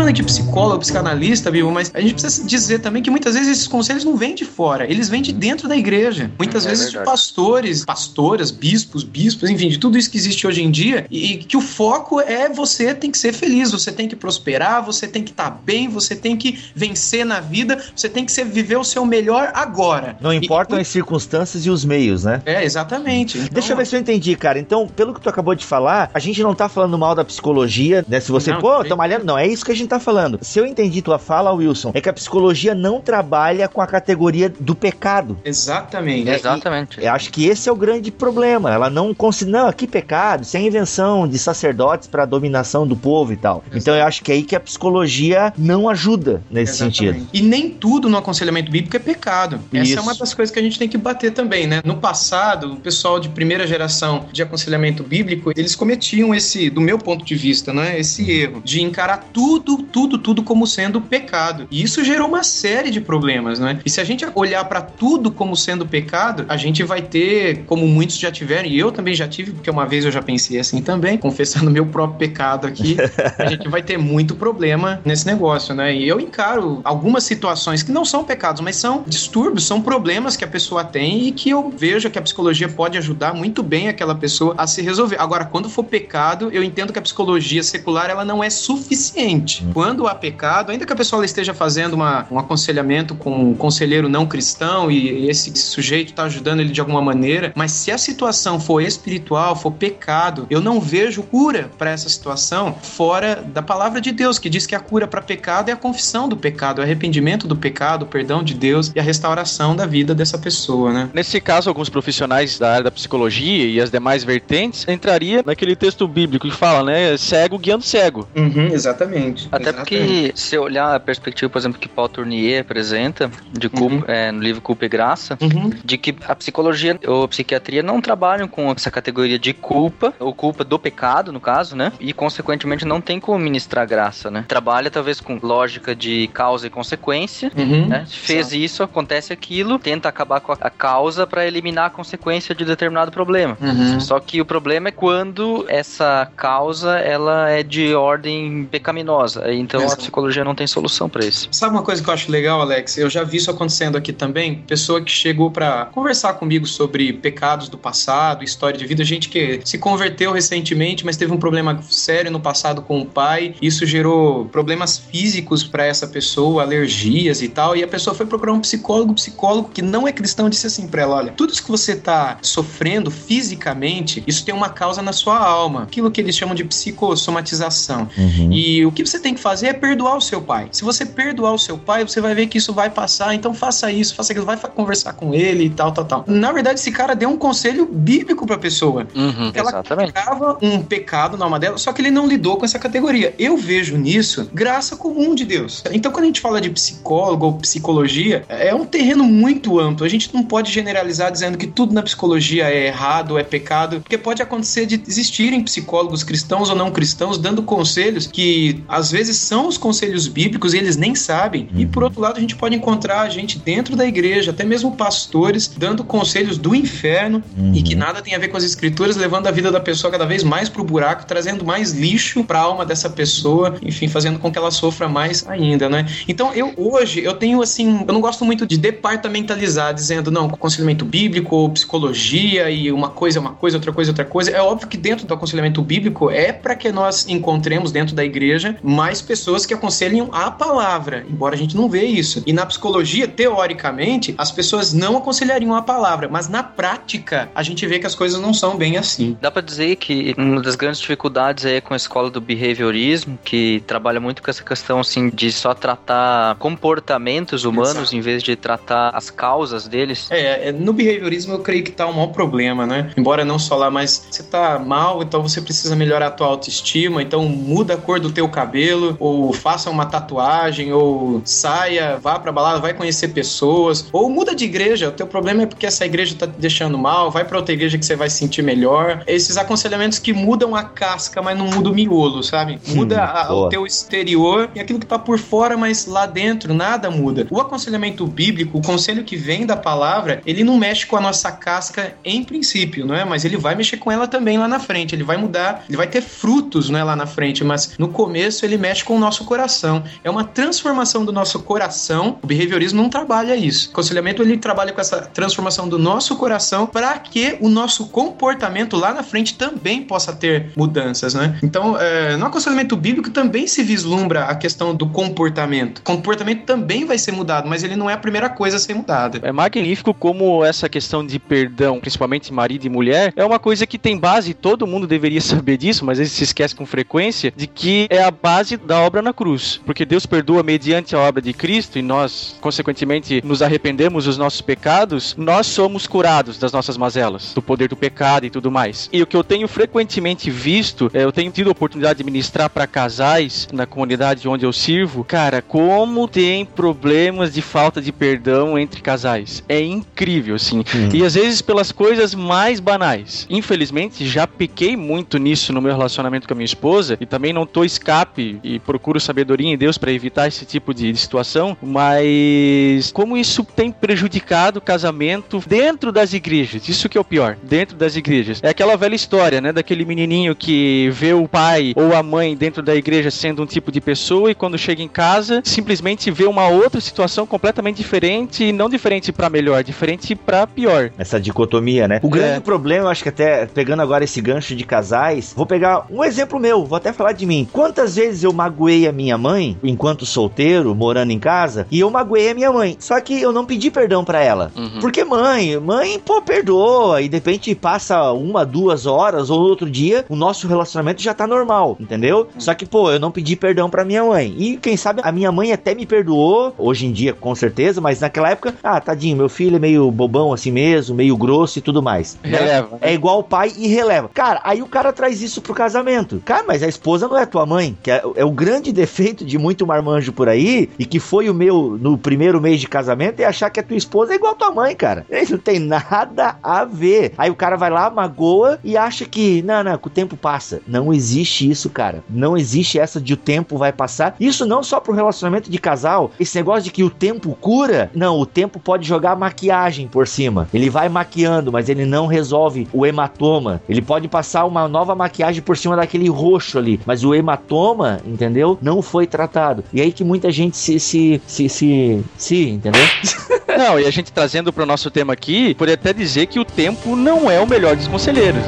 [0.07, 3.49] Falando aqui de psicólogo, psicanalista, Bibo, mas a gente precisa dizer também que muitas vezes
[3.51, 6.31] esses conselhos não vêm de fora, eles vêm de dentro da igreja.
[6.38, 7.11] Muitas É vezes de verdade.
[7.11, 11.37] pastores, pastoras, bispos, bispos, enfim, de tudo isso que existe hoje em dia, e, e
[11.38, 15.25] que o foco é você tem que ser feliz, você tem que prosperar, você tem
[15.25, 18.85] que estar bem, você tem que vencer na vida, você tem que ser, viver o
[18.85, 20.16] seu melhor agora.
[20.21, 22.42] Não importam E- as circunstâncias e os meios, né?
[22.47, 23.38] É, exatamente.
[23.38, 24.59] Então, Deixa eu ver se eu entendi, cara.
[24.59, 28.05] Então, pelo que tu acabou de falar, a gente não tá falando mal da psicologia,
[28.09, 28.21] né?
[28.21, 29.25] Se você, Não, pô, tô malhando.
[29.25, 30.38] Não, é isso que a gente tá falando.
[30.42, 34.48] Se eu entendi tua fala, Wilson, é que a psicologia não trabalha com a categoria
[34.48, 35.38] do pecado.
[35.44, 36.30] Exatamente.
[36.30, 37.02] Exatamente.
[37.02, 38.72] Eu acho que esse é o grande problema.
[38.72, 43.32] Ela não considera, não, que pecado, isso é invenção de sacerdotes para dominação do povo
[43.32, 43.64] e tal.
[43.72, 46.96] Então eu acho que é aí que a psicologia não ajuda nesse Exatamente.
[46.96, 47.28] sentido.
[47.32, 49.61] E nem tudo no aconselhamento bíblico é pecado.
[49.72, 49.98] Essa Isso.
[49.98, 51.80] é uma das coisas que a gente tem que bater também, né?
[51.85, 56.98] No passado, o pessoal de primeira geração de aconselhamento bíblico, eles cometiam esse, do meu
[56.98, 57.98] ponto de vista, né?
[57.98, 61.66] Esse erro de encarar tudo, tudo, tudo como sendo pecado.
[61.70, 63.81] E isso gerou uma série de problemas, né?
[63.85, 67.87] E se a gente olhar para tudo como sendo pecado, a gente vai ter, como
[67.87, 70.83] muitos já tiveram, e eu também já tive, porque uma vez eu já pensei assim
[70.83, 72.96] também, confessando meu próprio pecado aqui,
[73.38, 75.94] a gente vai ter muito problema nesse negócio, né?
[75.94, 80.44] E eu encaro algumas situações que não são pecados, mas são distúrbios, são problemas que
[80.44, 84.14] a pessoa tem e que eu vejo que a psicologia pode ajudar muito bem aquela
[84.14, 85.16] pessoa a se resolver.
[85.20, 89.64] Agora, quando for pecado, eu entendo que a psicologia secular ela não é suficiente.
[89.76, 94.08] Quando há pecado, ainda que a pessoa esteja fazendo uma, um aconselhamento com um conselheiro
[94.08, 98.58] não cristão e esse sujeito está ajudando ele de alguma maneira, mas se a situação
[98.58, 104.12] for espiritual, for pecado, eu não vejo cura para essa situação fora da palavra de
[104.12, 106.86] Deus, que diz que a cura para pecado é a confissão do pecado, é o
[106.86, 111.10] arrependimento do pecado, o perdão de Deus e a restauração da vida dessa pessoa, né?
[111.12, 116.08] Nesse caso, alguns profissionais da área da psicologia e as demais vertentes entraria naquele texto
[116.08, 118.26] bíblico que fala, né, cego guiando cego.
[118.34, 119.46] Uhum, exatamente.
[119.52, 124.05] Até porque, se olhar a perspectiva, por exemplo, que Paul Tournier apresenta, de culpa, Uhum.
[124.09, 125.70] é, no livro Culpa e Graça, Uhum.
[125.85, 130.35] de que a psicologia ou a psiquiatria não trabalham com essa categoria de culpa, ou
[130.35, 131.92] culpa do pecado, no caso, né?
[132.00, 134.44] E, consequentemente, não tem como ministrar graça, né?
[134.48, 137.87] Trabalha, talvez, com lógica de causa e consequência, Uhum.
[137.87, 138.05] né?
[138.09, 142.64] Fez isso, acontece aquilo, tenta acabar com a, a causa para eliminar a consequência de
[142.64, 143.57] determinado problema.
[143.61, 144.00] Uhum.
[144.00, 149.44] Só que o problema é quando essa causa ela é de ordem pecaminosa.
[149.59, 149.95] Então Exato.
[149.95, 151.49] a psicologia não tem solução para isso.
[151.51, 152.99] Sabe uma coisa que eu acho legal, Alex?
[152.99, 154.62] Eu já vi isso acontecendo aqui também.
[154.66, 159.61] Pessoa que chegou pra conversar comigo sobre pecados do passado, história de vida, gente que
[159.64, 163.55] se converteu recentemente, mas teve um problema sério no passado com o pai.
[163.61, 167.77] Isso gerou problemas físicos pra essa pessoa, alergias e tal.
[167.77, 171.03] E a pessoa foi procurar um psicólogo, psicólogo que não é cristão disse assim pra
[171.03, 175.38] ela: olha, tudo isso que você tá sofrendo fisicamente, isso tem uma causa na sua
[175.38, 175.85] alma.
[175.85, 178.09] Aquilo que eles chamam de psicossomatização.
[178.16, 178.53] Uhum.
[178.53, 180.68] E o que você tem que fazer é perdoar o seu pai.
[180.72, 183.32] Se você perdoar o seu pai, você vai ver que isso vai passar.
[183.32, 186.24] Então faça isso, faça aquilo, vai conversar com ele e tal, tal, tal.
[186.26, 189.06] Na verdade, esse cara deu um conselho bíblico pra pessoa.
[189.14, 189.52] Uhum.
[189.54, 190.12] Ela Exatamente.
[190.60, 193.37] um pecado na alma dela, só que ele não lidou com essa categoria.
[193.38, 195.85] Eu vejo nisso graça comum de Deus.
[195.92, 200.04] Então, quando a gente fala de psicólogo ou psicologia, é um terreno muito amplo.
[200.04, 204.18] A gente não pode generalizar dizendo que tudo na psicologia é errado, é pecado, porque
[204.18, 209.68] pode acontecer de existirem psicólogos cristãos ou não cristãos dando conselhos que às vezes são
[209.68, 211.68] os conselhos bíblicos e eles nem sabem.
[211.74, 215.68] E por outro lado, a gente pode encontrar gente dentro da igreja, até mesmo pastores,
[215.76, 217.42] dando conselhos do inferno
[217.74, 220.24] e que nada tem a ver com as escrituras, levando a vida da pessoa cada
[220.24, 224.58] vez mais pro buraco, trazendo mais lixo pra alma dessa pessoa, enfim, fazendo com que
[224.58, 226.06] ela sofra mais ainda, né?
[226.28, 231.04] Então, eu hoje, eu tenho assim, eu não gosto muito de departamentalizar, dizendo, não, aconselhamento
[231.04, 234.50] bíblico ou psicologia e uma coisa é uma coisa, outra coisa é outra coisa.
[234.50, 238.76] É óbvio que dentro do aconselhamento bíblico é para que nós encontremos dentro da igreja
[238.82, 242.42] mais pessoas que aconselhem a palavra, embora a gente não vê isso.
[242.46, 247.87] E na psicologia, teoricamente, as pessoas não aconselhariam a palavra, mas na prática, a gente
[247.87, 249.37] vê que as coisas não são bem assim.
[249.40, 253.38] Dá pra dizer que uma das grandes dificuldades aí é com a escola do behaviorismo,
[253.44, 258.16] que trabalha muito com essa questão assim de só tratar comportamentos humanos Exato.
[258.16, 260.29] em vez de tratar as causas deles.
[260.31, 263.10] É, é, no behaviorismo eu creio que tá o maior problema, né?
[263.16, 267.22] Embora não só lá, mas você tá mal, então você precisa melhorar a tua autoestima,
[267.22, 272.50] então muda a cor do teu cabelo, ou faça uma tatuagem, ou saia, vá pra
[272.52, 276.35] balada, vai conhecer pessoas, ou muda de igreja, o teu problema é porque essa igreja
[276.38, 279.23] tá te deixando mal, vai pra outra igreja que você vai se sentir melhor.
[279.27, 282.79] Esses aconselhamentos que mudam a casca, mas não muda o miolo, sabe?
[282.88, 287.11] Muda a- o teu exterior e aquilo que tá por fora, mas lá dentro nada
[287.11, 287.46] muda.
[287.50, 291.50] O aconselhamento bíblico, o conselho que vem da palavra, ele não mexe com a nossa
[291.52, 293.25] casca em princípio, não é?
[293.25, 295.15] Mas ele vai mexer com ela também lá na frente.
[295.15, 297.04] Ele vai mudar, ele vai ter frutos, não é?
[297.04, 300.05] Lá na frente, mas no começo ele mexe com o nosso coração.
[300.23, 302.38] É uma transformação do nosso coração.
[302.42, 303.88] O behaviorismo não trabalha isso.
[303.88, 308.97] O aconselhamento ele trabalha com essa transformação do nosso coração para que o nosso comportamento
[308.97, 311.59] lá na frente também possa ter mudanças, né?
[311.63, 315.99] Então, é, no aconselhamento bíblico também se vislumbra a questão do comportamento.
[315.99, 318.94] O comportamento também vai ser mudado, mas ele não é a primeira coisa a ser
[318.94, 319.40] mudada.
[319.42, 323.99] É magnífico como essa questão de perdão, principalmente marido e mulher, é uma coisa que
[323.99, 328.07] tem base, todo mundo deveria saber disso, mas eles se esquecem com frequência, de que
[328.11, 329.80] é a base da obra na cruz.
[329.84, 334.60] Porque Deus perdoa mediante a obra de Cristo e nós, consequentemente, nos arrependemos dos nossos
[334.60, 339.10] pecados, nós somos curados das nossas mazelas, do poder do pecado e tudo mais.
[339.12, 342.70] E o que eu tenho frequentemente visto, é, eu tenho tido a oportunidade de ministrar
[342.70, 348.78] para casais na comunidade onde eu sirvo, cara, como tem problemas de falta de perdão
[348.78, 349.62] entre casais.
[349.68, 350.84] É incrível, assim.
[351.12, 353.46] E às vezes pelas coisas mais banais.
[353.50, 357.66] Infelizmente, já pequei muito nisso no meu relacionamento com a minha esposa e também não
[357.66, 363.10] tô escape e procuro sabedoria em Deus para evitar esse tipo de de situação, mas
[363.12, 366.88] como isso tem prejudicado o casamento dentro das igrejas.
[366.88, 368.60] Isso que é o pior, dentro das igrejas.
[368.62, 372.83] É aquela velha história, né, daquele menininho que vê o pai ou a mãe dentro
[372.83, 376.68] da igreja sendo um tipo de pessoa e quando chega em casa, simplesmente vê uma
[376.68, 381.10] outra situação completamente diferente e não diferente para melhor, diferente para pior.
[381.18, 382.20] Essa dicotomia, né?
[382.22, 382.60] O grande É.
[382.60, 386.58] problema, eu acho que até pegando agora esse gancho de casais, vou pegar um exemplo
[386.58, 387.68] meu, vou até falar de mim.
[387.72, 392.50] Quantas vezes eu magoei a minha mãe, enquanto solteiro, morando em casa, e eu magoei
[392.50, 392.96] a minha mãe.
[392.98, 394.73] Só que eu não pedi perdão pra ela.
[394.77, 394.98] Uhum.
[395.00, 397.23] Porque mãe, mãe, pô, perdoa.
[397.23, 401.46] E de repente passa uma, duas horas ou outro dia, o nosso relacionamento já tá
[401.46, 402.48] normal, entendeu?
[402.58, 404.52] Só que, pô, eu não pedi perdão pra minha mãe.
[404.58, 408.21] E quem sabe a minha mãe até me perdoou, hoje em dia com certeza, mas
[408.21, 412.02] naquela época, ah, tadinho, meu filho é meio bobão assim mesmo, meio grosso e tudo
[412.02, 412.37] mais.
[412.42, 412.58] né?
[412.58, 412.98] Releva.
[413.00, 414.29] É igual o pai e releva.
[414.35, 416.42] Cara, aí o cara traz isso pro casamento.
[416.44, 419.59] Cara, mas a esposa não é tua mãe, que é, é o grande defeito de
[419.59, 423.44] muito marmanjo por aí, e que foi o meu no primeiro mês de casamento, é
[423.44, 425.27] achar que a tua esposa é igual tua mãe, cara.
[425.31, 427.35] Isso não tem nada a ver.
[427.37, 430.81] Aí o cara vai lá, magoa e acha que, não, não, que o tempo passa.
[430.87, 432.25] Não existe isso, cara.
[432.31, 434.35] Não existe essa de o tempo vai passar.
[434.40, 438.11] Isso não só pro relacionamento de casal, esse negócio de que o tempo cura.
[438.15, 440.67] Não, o tempo pode jogar maquiagem por cima.
[440.73, 443.83] Ele vai maquiando, mas ele não resolve o hematoma.
[443.87, 448.21] Ele pode passar uma nova maquiagem por cima daquele roxo ali, mas o hematoma tema,
[448.47, 448.79] entendeu?
[448.81, 449.85] Não foi tratado.
[449.92, 450.99] E aí que muita gente se.
[450.99, 451.40] se.
[451.47, 451.69] se.
[451.69, 453.03] se, se entendeu?
[453.77, 456.65] Não, e a gente trazendo para o nosso tema aqui, poderia até dizer que o
[456.65, 458.63] tempo não é o melhor dos conselheiros.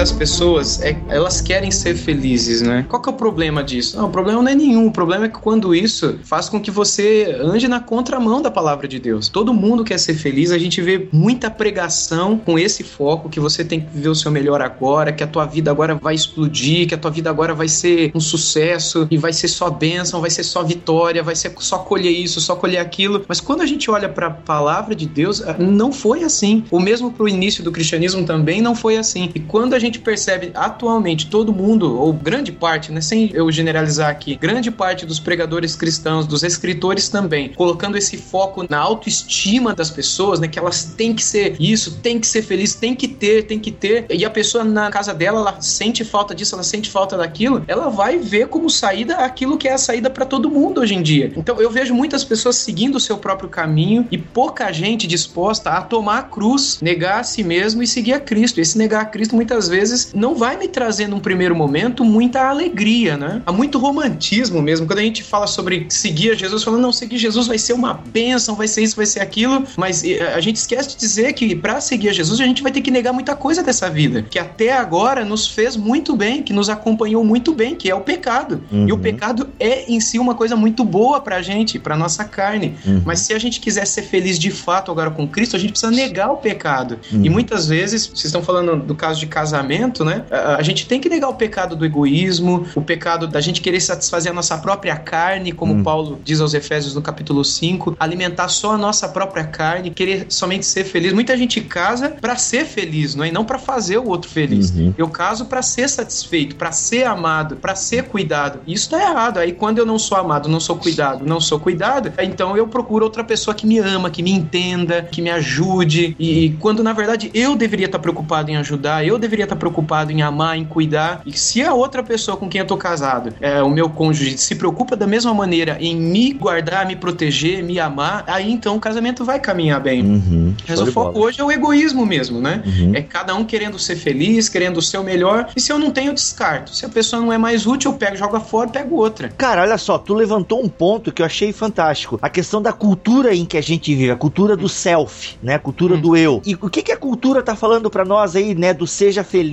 [0.00, 2.84] Das pessoas é elas querem ser felizes, né?
[2.88, 3.96] Qual que é o problema disso?
[3.96, 4.86] Não, o problema não é nenhum.
[4.86, 8.86] O problema é que quando isso faz com que você ande na contramão da palavra
[8.86, 9.28] de Deus.
[9.28, 13.64] Todo mundo quer ser feliz, a gente vê muita pregação com esse foco que você
[13.64, 16.94] tem que viver o seu melhor agora, que a tua vida agora vai explodir, que
[16.94, 20.44] a tua vida agora vai ser um sucesso e vai ser só bênção, vai ser
[20.44, 23.24] só vitória, vai ser só colher isso, só colher aquilo.
[23.28, 26.64] Mas quando a gente olha para a palavra de Deus, não foi assim.
[26.70, 29.30] O mesmo para o início do cristianismo também não foi assim.
[29.34, 33.50] E quando quando a gente percebe atualmente todo mundo, ou grande parte, né, sem eu
[33.50, 39.74] generalizar aqui, grande parte dos pregadores cristãos, dos escritores também, colocando esse foco na autoestima
[39.74, 43.08] das pessoas, né, que elas têm que ser isso, têm que ser feliz, tem que
[43.08, 46.64] ter, tem que ter, e a pessoa na casa dela, ela sente falta disso, ela
[46.64, 50.50] sente falta daquilo, ela vai ver como saída aquilo que é a saída para todo
[50.50, 51.32] mundo hoje em dia.
[51.36, 55.82] Então eu vejo muitas pessoas seguindo o seu próprio caminho e pouca gente disposta a
[55.82, 58.60] tomar a cruz, negar a si mesmo e seguir a Cristo.
[58.60, 62.48] Esse negar a Cristo muitas muitas vezes não vai me trazer num primeiro momento muita
[62.48, 63.42] alegria, né?
[63.46, 64.86] Há muito romantismo mesmo.
[64.86, 67.94] Quando a gente fala sobre seguir a Jesus, falando, não, seguir Jesus vai ser uma
[67.94, 70.02] bênção, vai ser isso, vai ser aquilo, mas
[70.34, 72.90] a gente esquece de dizer que para seguir a Jesus a gente vai ter que
[72.90, 77.24] negar muita coisa dessa vida, que até agora nos fez muito bem, que nos acompanhou
[77.24, 78.62] muito bem, que é o pecado.
[78.70, 78.88] Uhum.
[78.88, 82.74] E o pecado é em si uma coisa muito boa pra gente, pra nossa carne.
[82.84, 83.02] Uhum.
[83.04, 85.90] Mas se a gente quiser ser feliz de fato agora com Cristo, a gente precisa
[85.90, 86.98] negar o pecado.
[87.12, 87.24] Uhum.
[87.24, 89.69] E muitas vezes, vocês estão falando do caso de casamento,
[90.04, 90.24] né?
[90.30, 94.32] A, gente tem que negar o pecado do egoísmo, o pecado da gente querer satisfazer
[94.32, 95.82] a nossa própria carne, como hum.
[95.82, 100.66] Paulo diz aos Efésios no capítulo 5, alimentar só a nossa própria carne, querer somente
[100.66, 101.12] ser feliz.
[101.12, 103.28] Muita gente casa para ser feliz, não é?
[103.28, 104.70] E não para fazer o outro feliz.
[104.70, 104.94] Uhum.
[104.96, 108.60] Eu caso para ser satisfeito, para ser amado, para ser cuidado.
[108.66, 109.38] Isso tá errado.
[109.38, 113.04] Aí quando eu não sou amado, não sou cuidado, não sou cuidado, então eu procuro
[113.04, 116.16] outra pessoa que me ama, que me entenda, que me ajude.
[116.18, 120.22] E quando na verdade eu deveria estar preocupado em ajudar, eu deveria estar preocupado em
[120.22, 121.22] amar, em cuidar.
[121.24, 124.56] E se a outra pessoa com quem eu tô casado, é, o meu cônjuge, se
[124.56, 129.24] preocupa da mesma maneira em me guardar, me proteger, me amar, aí então o casamento
[129.24, 130.02] vai caminhar bem.
[130.02, 131.26] Uhum, Mas o foco bola.
[131.26, 132.62] hoje é o egoísmo mesmo, né?
[132.66, 132.92] Uhum.
[132.94, 135.50] É cada um querendo ser feliz, querendo o seu melhor.
[135.54, 136.74] E se eu não tenho, eu descarto.
[136.74, 139.28] Se a pessoa não é mais útil, eu pego, jogo fora, pego outra.
[139.36, 142.18] Cara, olha só, tu levantou um ponto que eu achei fantástico.
[142.22, 145.54] A questão da cultura em que a gente vive, a cultura do self, né?
[145.54, 146.00] A cultura uhum.
[146.00, 146.42] do eu.
[146.44, 148.72] E o que, que a cultura tá falando para nós aí, né?
[148.72, 149.49] Do seja feliz,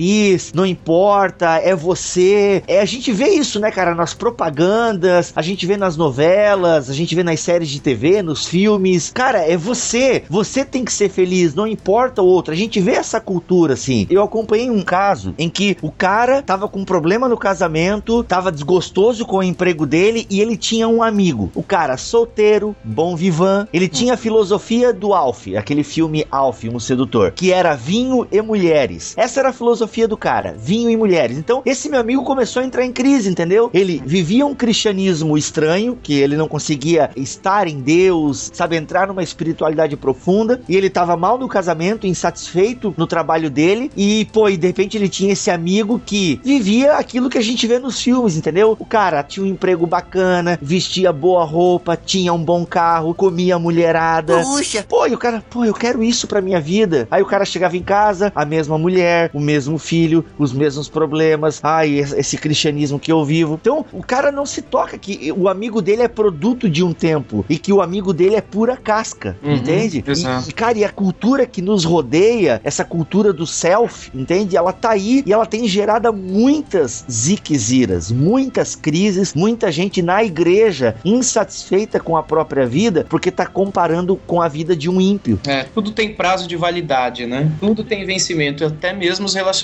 [0.54, 2.62] não importa, é você.
[2.66, 6.94] É, a gente vê isso, né, cara, nas propagandas, a gente vê nas novelas, a
[6.94, 9.10] gente vê nas séries de TV, nos filmes.
[9.14, 10.22] Cara, é você.
[10.28, 12.52] Você tem que ser feliz, não importa o outro.
[12.52, 14.06] A gente vê essa cultura assim.
[14.10, 18.52] Eu acompanhei um caso em que o cara tava com um problema no casamento, tava
[18.52, 21.50] desgostoso com o emprego dele e ele tinha um amigo.
[21.54, 26.80] O cara solteiro, bom vivan, ele tinha a filosofia do Alf, aquele filme Alf, um
[26.80, 29.14] sedutor, que era vinho e mulheres.
[29.16, 29.77] Essa era a filosofia
[30.08, 31.38] do cara, vinho e mulheres.
[31.38, 33.70] Então, esse meu amigo começou a entrar em crise, entendeu?
[33.72, 39.22] Ele vivia um cristianismo estranho, que ele não conseguia estar em Deus, sabe, entrar numa
[39.22, 44.56] espiritualidade profunda, e ele tava mal no casamento, insatisfeito no trabalho dele, e, pô, e
[44.56, 48.36] de repente ele tinha esse amigo que vivia aquilo que a gente vê nos filmes,
[48.36, 48.76] entendeu?
[48.78, 54.42] O cara tinha um emprego bacana, vestia boa roupa, tinha um bom carro, comia mulherada.
[54.42, 54.84] Puxa!
[54.88, 57.06] Pô, e o cara, pô, eu quero isso pra minha vida.
[57.10, 61.60] Aí o cara chegava em casa, a mesma mulher, o mesmo filho, os mesmos problemas.
[61.62, 63.58] Ai, esse cristianismo que eu vivo.
[63.60, 67.44] Então, o cara não se toca que o amigo dele é produto de um tempo
[67.48, 70.04] e que o amigo dele é pura casca, uhum, entende?
[70.46, 74.56] E, cara, e a cultura que nos rodeia, essa cultura do self, entende?
[74.56, 80.94] Ela tá aí e ela tem gerado muitas ziqueziras, muitas crises, muita gente na igreja
[81.04, 85.40] insatisfeita com a própria vida porque tá comparando com a vida de um ímpio.
[85.46, 87.50] É, tudo tem prazo de validade, né?
[87.60, 89.57] Tudo tem vencimento, até mesmo os relacionamentos.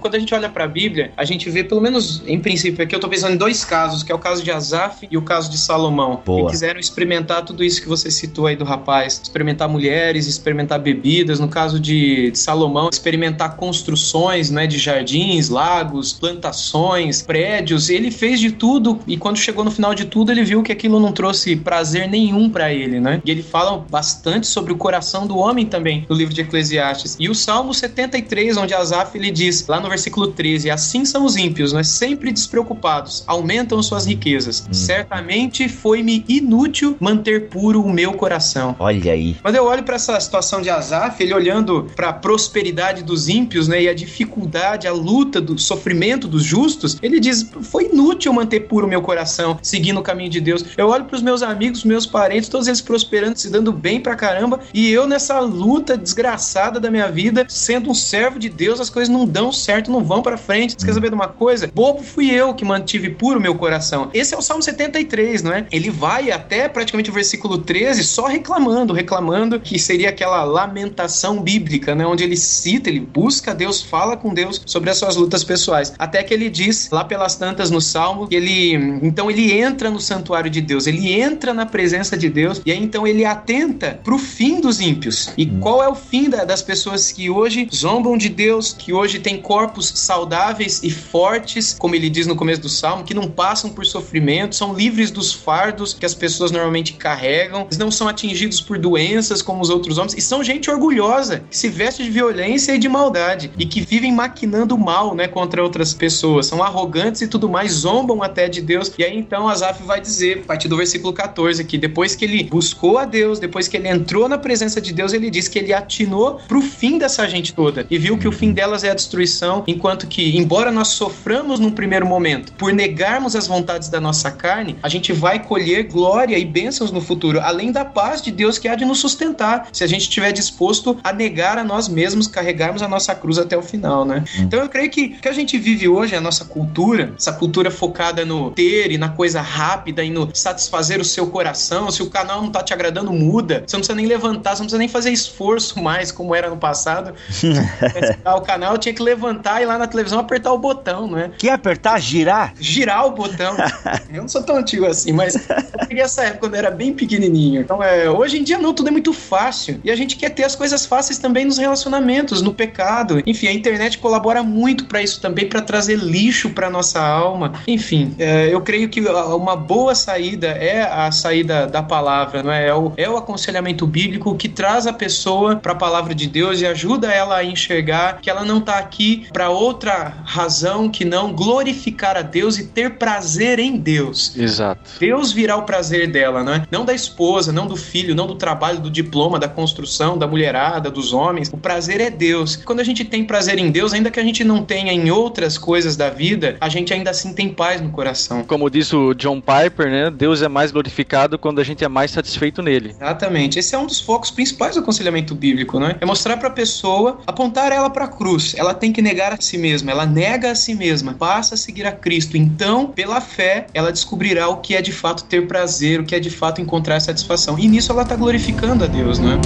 [0.00, 2.94] Quando a gente olha para a Bíblia, a gente vê, pelo menos em princípio, aqui
[2.94, 5.50] eu tô pensando em dois casos, que é o caso de Asaf e o caso
[5.50, 6.44] de Salomão, Boa.
[6.44, 11.40] que quiseram experimentar tudo isso que você citou aí do rapaz, experimentar mulheres, experimentar bebidas,
[11.40, 18.40] no caso de, de Salomão, experimentar construções, né, de jardins, lagos, plantações, prédios, ele fez
[18.40, 21.56] de tudo e quando chegou no final de tudo, ele viu que aquilo não trouxe
[21.56, 23.20] prazer nenhum para ele, né?
[23.24, 27.16] E ele fala bastante sobre o coração do homem também no livro de Eclesiastes.
[27.18, 31.24] E o Salmo 73, onde Asaf Asaf ele diz lá no versículo 13: Assim são
[31.24, 31.82] os ímpios, né?
[31.82, 34.66] sempre despreocupados, aumentam suas riquezas.
[34.68, 34.72] Hum.
[34.72, 38.76] Certamente foi-me inútil manter puro o meu coração.
[38.78, 39.36] Olha aí.
[39.42, 43.68] Quando eu olho para essa situação de Asaf, ele olhando para a prosperidade dos ímpios,
[43.68, 48.60] né, e a dificuldade, a luta, do sofrimento dos justos, ele diz: foi inútil manter
[48.60, 50.64] puro o meu coração, seguindo o caminho de Deus.
[50.76, 54.14] Eu olho para os meus amigos, meus parentes, todos eles prosperando, se dando bem pra
[54.14, 58.90] caramba, e eu nessa luta desgraçada da minha vida, sendo um servo de Deus, as
[58.90, 60.74] coisas não dão certo, não vão para frente.
[60.78, 61.70] Você quer saber de uma coisa?
[61.74, 64.08] Bobo fui eu que mantive puro meu coração.
[64.14, 65.66] Esse é o Salmo 73, não é?
[65.70, 71.94] Ele vai até praticamente o versículo 13 só reclamando, reclamando que seria aquela lamentação bíblica,
[71.94, 72.06] né?
[72.06, 75.92] Onde ele cita, ele busca Deus, fala com Deus sobre as suas lutas pessoais.
[75.98, 78.72] Até que ele diz lá pelas tantas no Salmo que ele
[79.02, 82.82] então ele entra no santuário de Deus, ele entra na presença de Deus e aí
[82.82, 85.30] então ele atenta pro fim dos ímpios.
[85.36, 89.18] E qual é o fim da- das pessoas que hoje zombam de Deus, que hoje
[89.18, 93.70] têm corpos saudáveis e fortes, como ele diz no começo do Salmo, que não passam
[93.70, 98.60] por sofrimento, são livres dos fardos que as pessoas normalmente carregam, eles não são atingidos
[98.60, 102.74] por doenças como os outros homens, e são gente orgulhosa, que se veste de violência
[102.74, 107.28] e de maldade, e que vivem maquinando mal, né, contra outras pessoas, são arrogantes e
[107.28, 108.92] tudo mais, zombam até de Deus.
[108.98, 112.44] E aí então Asaf vai dizer, a partir do versículo 14, que depois que ele
[112.44, 115.72] buscou a Deus, depois que ele entrou na presença de Deus, ele diz que ele
[115.72, 119.64] atinou pro fim dessa gente toda e viu que o fim delas é a destruição,
[119.66, 124.76] enquanto que, embora nós soframos num primeiro momento por negarmos as vontades da nossa carne,
[124.82, 128.68] a gente vai colher glória e bênçãos no futuro, além da paz de Deus que
[128.68, 132.82] há de nos sustentar, se a gente estiver disposto a negar a nós mesmos, carregarmos
[132.82, 134.24] a nossa cruz até o final, né?
[134.38, 137.70] Então eu creio que o que a gente vive hoje, a nossa cultura, essa cultura
[137.70, 142.10] focada no ter e na coisa rápida e no satisfazer o seu coração, se o
[142.10, 143.64] canal não tá te agradando, muda.
[143.66, 146.56] Você não precisa nem levantar, você não precisa nem fazer esforço mais, como era no
[146.56, 147.14] passado.
[148.22, 151.30] Pra o canal tinha que levantar e lá na televisão apertar o botão, não é?
[151.38, 152.52] Quer apertar, girar?
[152.60, 153.56] girar o botão.
[154.12, 156.92] eu não sou tão antigo assim, mas eu peguei essa época quando eu era bem
[156.92, 157.60] pequenininho.
[157.60, 159.80] Então, é, hoje em dia não, tudo é muito fácil.
[159.84, 163.22] E a gente quer ter as coisas fáceis também nos relacionamentos, no pecado.
[163.26, 167.52] Enfim, a internet colabora muito para isso também, para trazer lixo para nossa alma.
[167.66, 172.68] Enfim, é, eu creio que uma boa saída é a saída da palavra, não é?
[172.68, 176.60] É o, é o aconselhamento bíblico que traz a pessoa para a palavra de Deus
[176.60, 181.32] e ajuda ela a enxergar que ela não está aqui para outra razão que não
[181.32, 184.36] glorificar a Deus e ter prazer em Deus.
[184.36, 184.90] Exato.
[184.98, 186.64] Deus virá o prazer dela, né?
[186.70, 190.90] Não da esposa, não do filho, não do trabalho, do diploma, da construção, da mulherada,
[190.90, 191.50] dos homens.
[191.52, 192.56] O prazer é Deus.
[192.56, 195.58] Quando a gente tem prazer em Deus, ainda que a gente não tenha em outras
[195.58, 198.42] coisas da vida, a gente ainda assim tem paz no coração.
[198.44, 200.10] Como diz o John Piper, né?
[200.10, 202.90] Deus é mais glorificado quando a gente é mais satisfeito nele.
[202.90, 203.58] Exatamente.
[203.58, 205.96] Esse é um dos focos principais do aconselhamento bíblico, né?
[206.00, 208.37] É mostrar pra pessoa, apontar ela pra cruz.
[208.56, 209.90] Ela tem que negar a si mesma.
[209.90, 212.36] Ela nega a si mesma, passa a seguir a Cristo.
[212.36, 216.20] Então, pela fé, ela descobrirá o que é de fato ter prazer, o que é
[216.20, 217.58] de fato encontrar satisfação.
[217.58, 219.38] E nisso ela tá glorificando a Deus, né?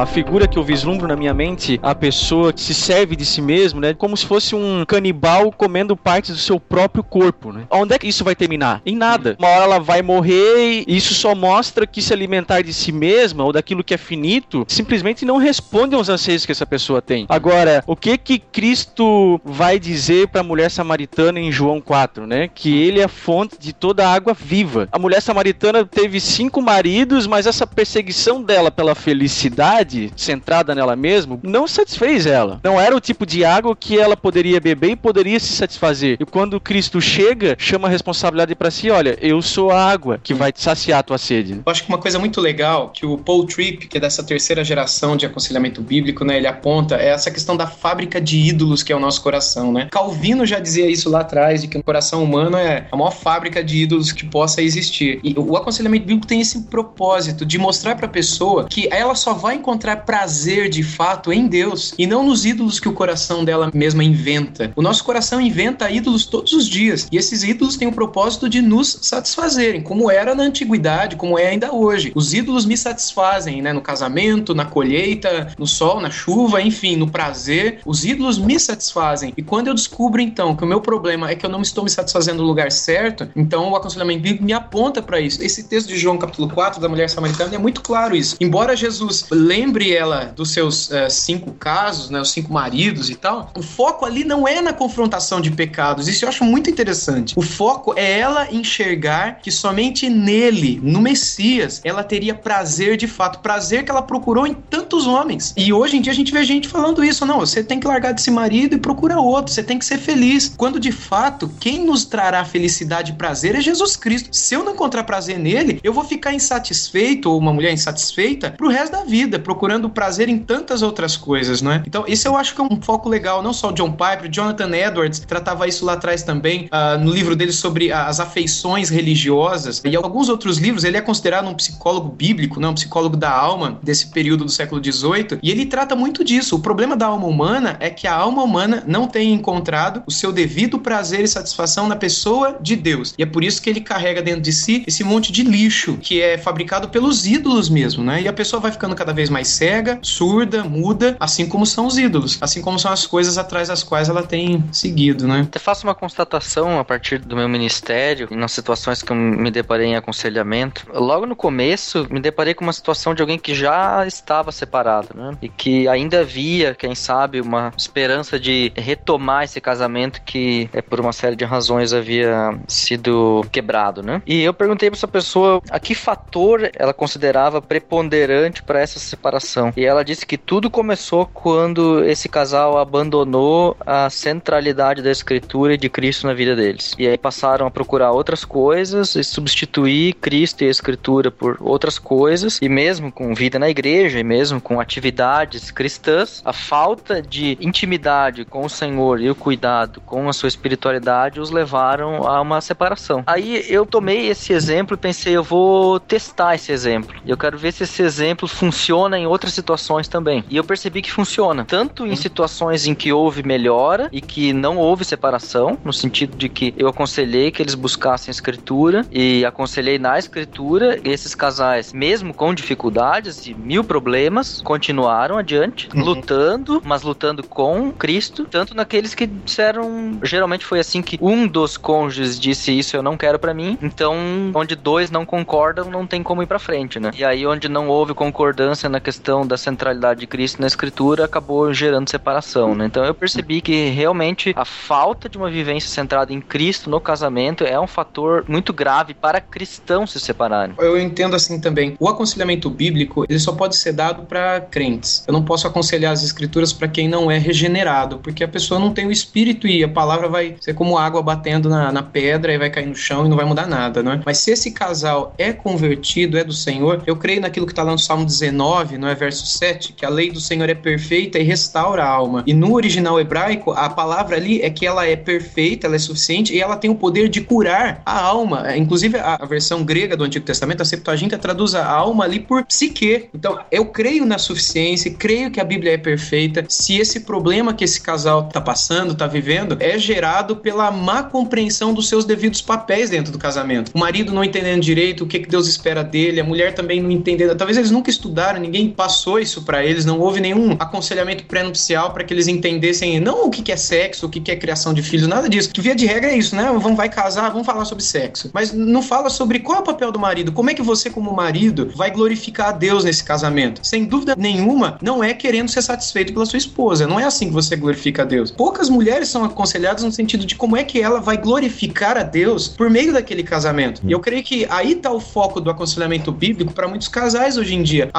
[0.00, 3.42] A figura que eu vislumbro na minha mente, a pessoa que se serve de si
[3.42, 3.92] mesmo, né?
[3.92, 7.64] Como se fosse um canibal comendo partes do seu próprio corpo, né?
[7.70, 8.80] Onde é que isso vai terminar?
[8.86, 9.36] Em nada.
[9.38, 13.44] Uma hora ela vai morrer e isso só mostra que se alimentar de si mesma
[13.44, 17.26] ou daquilo que é finito simplesmente não responde aos anseios que essa pessoa tem.
[17.28, 22.48] Agora, o que que Cristo vai dizer para a mulher samaritana em João 4, né?
[22.52, 24.88] Que ele é a fonte de toda a água viva.
[24.92, 29.81] A mulher samaritana teve cinco maridos, mas essa perseguição dela pela felicidade,
[30.16, 32.60] centrada nela mesma, não satisfez ela.
[32.62, 36.16] Não era o tipo de água que ela poderia beber e poderia se satisfazer.
[36.20, 40.34] E quando Cristo chega, chama a responsabilidade para si, olha, eu sou a água que
[40.34, 41.60] vai saciar a tua sede.
[41.64, 44.64] Eu acho que uma coisa muito legal que o Paul Tripp, que é dessa terceira
[44.64, 48.92] geração de aconselhamento bíblico, né, ele aponta é essa questão da fábrica de ídolos que
[48.92, 49.88] é o nosso coração, né?
[49.90, 53.62] Calvino já dizia isso lá atrás, de que o coração humano é a maior fábrica
[53.62, 55.20] de ídolos que possa existir.
[55.22, 59.34] E o aconselhamento bíblico tem esse propósito de mostrar para a pessoa que ela só
[59.34, 63.70] vai encontrar prazer de fato em Deus e não nos ídolos que o coração dela
[63.72, 64.72] mesma inventa.
[64.76, 68.60] O nosso coração inventa ídolos todos os dias e esses ídolos têm o propósito de
[68.60, 72.12] nos satisfazerem, como era na antiguidade, como é ainda hoje.
[72.14, 73.72] Os ídolos me satisfazem, né?
[73.72, 77.80] No casamento, na colheita, no sol, na chuva, enfim, no prazer.
[77.84, 79.32] Os ídolos me satisfazem.
[79.36, 81.90] E quando eu descubro então que o meu problema é que eu não estou me
[81.90, 85.42] satisfazendo no lugar certo, então o aconselhamento bíblico me aponta para isso.
[85.42, 88.36] Esse texto de João capítulo 4 da mulher samaritana é muito claro isso.
[88.40, 93.52] Embora Jesus lembre ela dos seus uh, cinco casos, né, os cinco maridos e tal,
[93.54, 96.08] o foco ali não é na confrontação de pecados.
[96.08, 97.34] Isso eu acho muito interessante.
[97.36, 103.40] O foco é ela enxergar que somente nele, no Messias, ela teria prazer de fato,
[103.40, 105.52] prazer que ela procurou em tantos homens.
[105.54, 108.14] E hoje em dia a gente vê gente falando isso, não, você tem que largar
[108.14, 110.54] desse marido e procurar outro, você tem que ser feliz.
[110.56, 114.30] Quando de fato, quem nos trará felicidade e prazer é Jesus Cristo.
[114.32, 118.68] Se eu não encontrar prazer nele, eu vou ficar insatisfeito ou uma mulher insatisfeita pro
[118.68, 121.82] resto da vida, procurando prazer em tantas outras coisas, não é?
[121.86, 124.70] Então, isso eu acho que é um foco legal, não só o John Piper, Jonathan
[124.74, 129.96] Edwards tratava isso lá atrás também, uh, no livro dele sobre as afeições religiosas, e
[129.96, 134.08] alguns outros livros, ele é considerado um psicólogo bíblico, né, um psicólogo da alma desse
[134.08, 136.56] período do século XVIII, e ele trata muito disso.
[136.56, 140.32] O problema da alma humana é que a alma humana não tem encontrado o seu
[140.32, 143.14] devido prazer e satisfação na pessoa de Deus.
[143.18, 146.20] E é por isso que ele carrega dentro de si esse monte de lixo que
[146.20, 148.22] é fabricado pelos ídolos mesmo, né?
[148.22, 151.98] E a pessoa vai ficando cada vez mais cega, surda, muda, assim como são os
[151.98, 155.48] ídolos, assim como são as coisas atrás das quais ela tem seguido, né?
[155.52, 159.88] Eu faço uma constatação a partir do meu ministério, nas situações que eu me deparei
[159.88, 160.86] em aconselhamento.
[160.92, 165.36] Logo no começo, me deparei com uma situação de alguém que já estava separado, né?
[165.40, 171.00] E que ainda havia, quem sabe, uma esperança de retomar esse casamento que, é, por
[171.00, 174.22] uma série de razões, havia sido quebrado, né?
[174.26, 179.72] E eu perguntei para essa pessoa a que fator ela considerava preponderante para essa separação.
[179.76, 185.78] E ela disse que tudo começou quando esse casal abandonou a centralidade da escritura e
[185.78, 186.94] de Cristo na vida deles.
[186.98, 191.98] E aí passaram a procurar outras coisas e substituir Cristo e a escritura por outras
[191.98, 192.58] coisas.
[192.60, 198.44] E mesmo com vida na igreja, e mesmo com atividades cristãs, a falta de intimidade
[198.44, 203.22] com o Senhor e o cuidado com a sua espiritualidade os levaram a uma separação.
[203.26, 207.14] Aí eu tomei esse exemplo e pensei, eu vou testar esse exemplo.
[207.26, 210.44] Eu quero ver se esse exemplo funciona em outras situações também.
[210.48, 214.76] E eu percebi que funciona, tanto em situações em que houve melhora e que não
[214.76, 219.98] houve separação, no sentido de que eu aconselhei que eles buscassem a escritura e aconselhei
[219.98, 226.04] na escritura esses casais, mesmo com dificuldades e mil problemas, continuaram adiante, uhum.
[226.04, 231.76] lutando, mas lutando com Cristo, tanto naqueles que disseram, geralmente foi assim que um dos
[231.76, 234.16] cônjuges disse isso eu não quero para mim, então
[234.54, 237.10] onde dois não concordam, não tem como ir para frente, né?
[237.16, 241.72] E aí onde não houve concordância na questão da centralidade de Cristo na escritura, acabou
[241.74, 242.86] gerando separação, né?
[242.86, 247.64] Então eu percebi que realmente a falta de uma vivência centrada em Cristo no casamento
[247.64, 250.74] é um fator muito grave para cristãos se separarem.
[250.78, 251.96] Eu entendo assim também.
[251.98, 255.24] O aconselhamento bíblico, ele só pode ser dado para crentes.
[255.26, 258.92] Eu não posso aconselhar as escrituras para quem não é regenerado, porque a pessoa não
[258.92, 262.58] tem o espírito e a palavra vai ser como água batendo na, na pedra e
[262.58, 264.20] vai cair no chão e não vai mudar nada, né?
[264.24, 267.92] Mas se esse casal é convertido, é do Senhor, eu creio naquilo que está lá
[267.92, 271.42] no Salmo 19, não é verso 7, que a lei do Senhor é perfeita e
[271.42, 272.42] restaura a alma.
[272.46, 276.54] E no original hebraico, a palavra ali é que ela é perfeita, ela é suficiente
[276.54, 278.70] e ela tem o poder de curar a alma.
[278.70, 282.40] É, inclusive, a, a versão grega do Antigo Testamento, a Septuaginta, traduz a alma ali
[282.40, 283.28] por psique.
[283.34, 286.64] Então, eu creio na suficiência, creio que a Bíblia é perfeita.
[286.68, 291.92] Se esse problema que esse casal está passando, está vivendo, é gerado pela má compreensão
[291.92, 293.90] dos seus devidos papéis dentro do casamento.
[293.94, 297.10] O marido não entendendo direito o que, que Deus espera dele, a mulher também não
[297.10, 297.56] entendendo.
[297.56, 302.24] Talvez eles nunca estudaram, ninguém passou isso para eles, não houve nenhum aconselhamento pré-nupcial para
[302.24, 305.02] que eles entendessem não o que, que é sexo, o que, que é criação de
[305.02, 305.70] filhos, nada disso.
[305.70, 306.64] Que via de regra é isso, né?
[306.64, 308.50] Vamos vai casar, vamos falar sobre sexo.
[308.52, 311.32] Mas não fala sobre qual é o papel do marido, como é que você, como
[311.34, 313.80] marido, vai glorificar a Deus nesse casamento.
[313.84, 317.06] Sem dúvida nenhuma, não é querendo ser satisfeito pela sua esposa.
[317.06, 318.50] Não é assim que você glorifica a Deus.
[318.50, 322.68] Poucas mulheres são aconselhadas no sentido de como é que ela vai glorificar a Deus
[322.68, 324.02] por meio daquele casamento.
[324.04, 327.74] E eu creio que aí está o foco do aconselhamento bíblico para muitos casais hoje
[327.74, 328.10] em dia,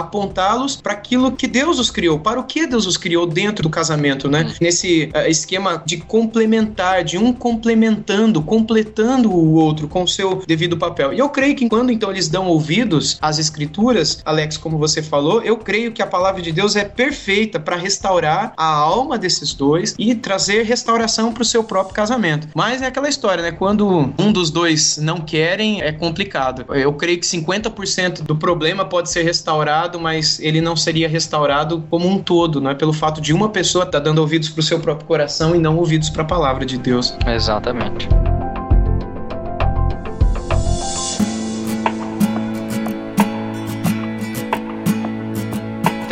[0.44, 3.70] apontá-los para aquilo que Deus os criou, para o que Deus os criou dentro do
[3.70, 4.46] casamento, né?
[4.48, 4.54] Hum.
[4.60, 10.78] Nesse uh, esquema de complementar, de um complementando, completando o outro com o seu devido
[10.78, 11.14] papel.
[11.14, 15.42] E eu creio que quando então eles dão ouvidos às escrituras, Alex, como você falou,
[15.42, 19.96] eu creio que a palavra de Deus é perfeita para restaurar a alma desses dois
[19.98, 22.48] e trazer restauração para o seu próprio casamento.
[22.54, 23.52] Mas é aquela história, né?
[23.52, 26.66] Quando um dos dois não querem, é complicado.
[26.74, 32.08] Eu creio que 50% do problema pode ser restaurado, mas ele não seria restaurado como
[32.08, 34.64] um todo, não é pelo fato de uma pessoa estar tá dando ouvidos para o
[34.64, 37.16] seu próprio coração e não ouvidos para a palavra de Deus.
[37.26, 38.08] Exatamente.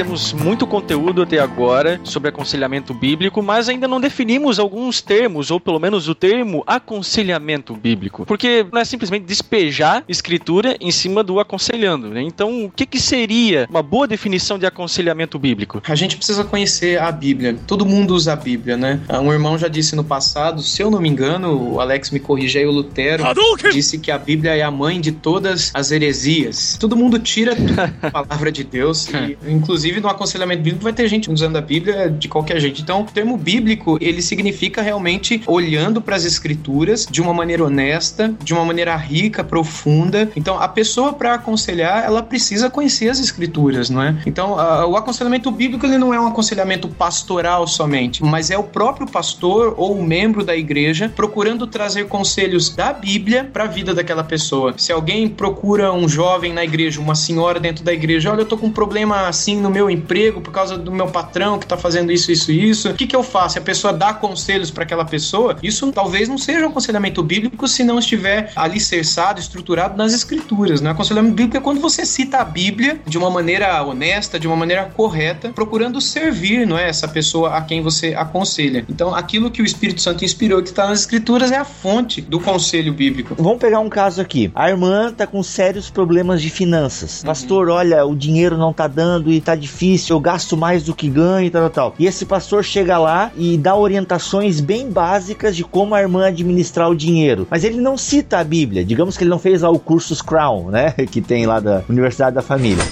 [0.02, 5.60] Temos muito conteúdo até agora sobre aconselhamento bíblico, mas ainda não definimos alguns termos, ou
[5.60, 8.26] pelo menos o termo aconselhamento bíblico.
[8.26, 12.20] Porque não é simplesmente despejar escritura em cima do aconselhando, né?
[12.20, 15.84] Então, o que, que seria uma boa definição de aconselhamento bíblico?
[15.88, 17.56] A gente precisa conhecer a Bíblia.
[17.68, 19.00] Todo mundo usa a Bíblia, né?
[19.08, 22.58] Um irmão já disse no passado, se eu não me engano, o Alex me corrige
[22.58, 23.24] aí, o Lutero
[23.72, 26.76] disse que a Bíblia é a mãe de todas as heresias.
[26.80, 29.08] Todo mundo tira da palavra de Deus.
[29.08, 32.82] E, inclusive, no aconselhamento bíblico vai ter gente usando a Bíblia de qualquer jeito.
[32.82, 38.34] Então, o termo bíblico, ele significa realmente olhando para as escrituras de uma maneira honesta,
[38.44, 40.30] de uma maneira rica, profunda.
[40.36, 44.16] Então, a pessoa para aconselhar, ela precisa conhecer as escrituras, não é?
[44.26, 48.64] Então, a, o aconselhamento bíblico, ele não é um aconselhamento pastoral somente, mas é o
[48.64, 53.94] próprio pastor ou o membro da igreja procurando trazer conselhos da Bíblia para a vida
[53.94, 54.74] daquela pessoa.
[54.78, 58.58] Se alguém procura um jovem na igreja, uma senhora dentro da igreja, olha, eu tô
[58.58, 62.12] com um problema assim no meu emprego por causa do meu patrão que tá fazendo
[62.12, 62.90] isso, isso, isso.
[62.90, 63.58] O que que eu faço?
[63.58, 65.58] A pessoa dá conselhos para aquela pessoa.
[65.62, 70.92] Isso talvez não seja um aconselhamento bíblico se não estiver alicerçado, estruturado nas escrituras, né?
[70.92, 74.86] Aconselhamento bíblico é quando você cita a Bíblia de uma maneira honesta, de uma maneira
[74.86, 78.86] correta, procurando servir, não é, essa pessoa a quem você aconselha.
[78.90, 82.40] Então, aquilo que o Espírito Santo inspirou que está nas escrituras é a fonte do
[82.40, 83.36] conselho bíblico.
[83.38, 84.52] Vamos pegar um caso aqui.
[84.54, 87.24] A irmã tá com sérios problemas de finanças.
[87.24, 91.08] Pastor, olha, o dinheiro não tá dando e tá difícil, eu gasto mais do que
[91.08, 91.96] ganho e tal, tal, tal.
[92.00, 96.90] E esse pastor chega lá e dá orientações bem básicas de como a irmã administrar
[96.90, 97.48] o dinheiro.
[97.50, 98.84] Mas ele não cita a Bíblia.
[98.84, 100.94] Digamos que ele não fez lá o curso Crown, né?
[101.12, 102.84] Que tem lá da Universidade da Família